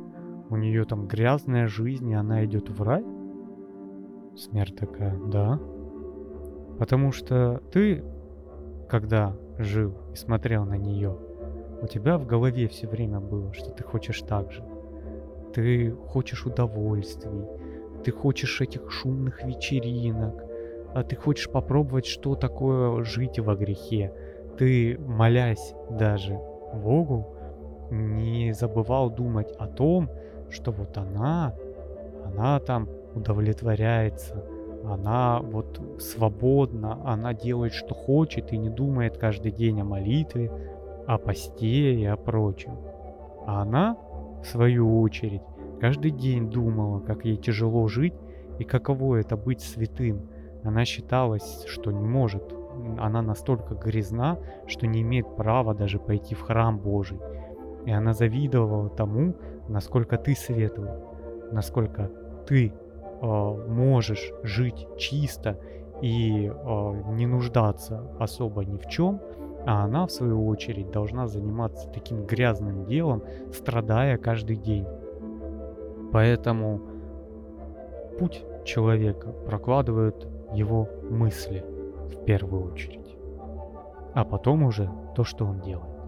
[0.49, 3.18] У нее там грязная жизнь, и она идет в рай?
[4.39, 5.59] Смерть такая, да.
[6.79, 8.05] Потому что ты,
[8.89, 11.17] когда жил и смотрел на нее,
[11.83, 14.63] у тебя в голове все время было, что ты хочешь так же.
[15.53, 17.47] Ты хочешь удовольствий,
[18.05, 20.45] ты хочешь этих шумных вечеринок,
[20.95, 24.13] а ты хочешь попробовать, что такое жить во грехе.
[24.57, 26.39] Ты, молясь даже
[26.75, 27.35] Богу,
[27.91, 30.09] не забывал думать о том,
[30.49, 31.57] что вот она,
[32.25, 34.45] она там удовлетворяется,
[34.85, 40.51] она вот свободна, она делает, что хочет и не думает каждый день о молитве,
[41.07, 42.79] о посте и о прочем.
[43.47, 43.97] А она,
[44.43, 45.43] в свою очередь,
[45.81, 48.15] каждый день думала, как ей тяжело жить
[48.59, 50.29] и каково это быть святым.
[50.65, 52.55] Она считалась, что не может,
[52.99, 57.19] она настолько грязна, что не имеет права даже пойти в храм Божий.
[57.85, 59.35] И она завидовала тому,
[59.69, 60.91] насколько ты светлый,
[61.53, 62.11] насколько
[62.47, 62.73] ты
[63.27, 65.59] можешь жить чисто
[66.01, 69.21] и э, не нуждаться особо ни в чем,
[69.67, 74.87] а она, в свою очередь, должна заниматься таким грязным делом, страдая каждый день.
[76.13, 76.81] Поэтому
[78.19, 81.65] путь человека прокладывают его мысли
[82.07, 83.17] в первую очередь,
[84.15, 85.99] а потом уже то, что он делает.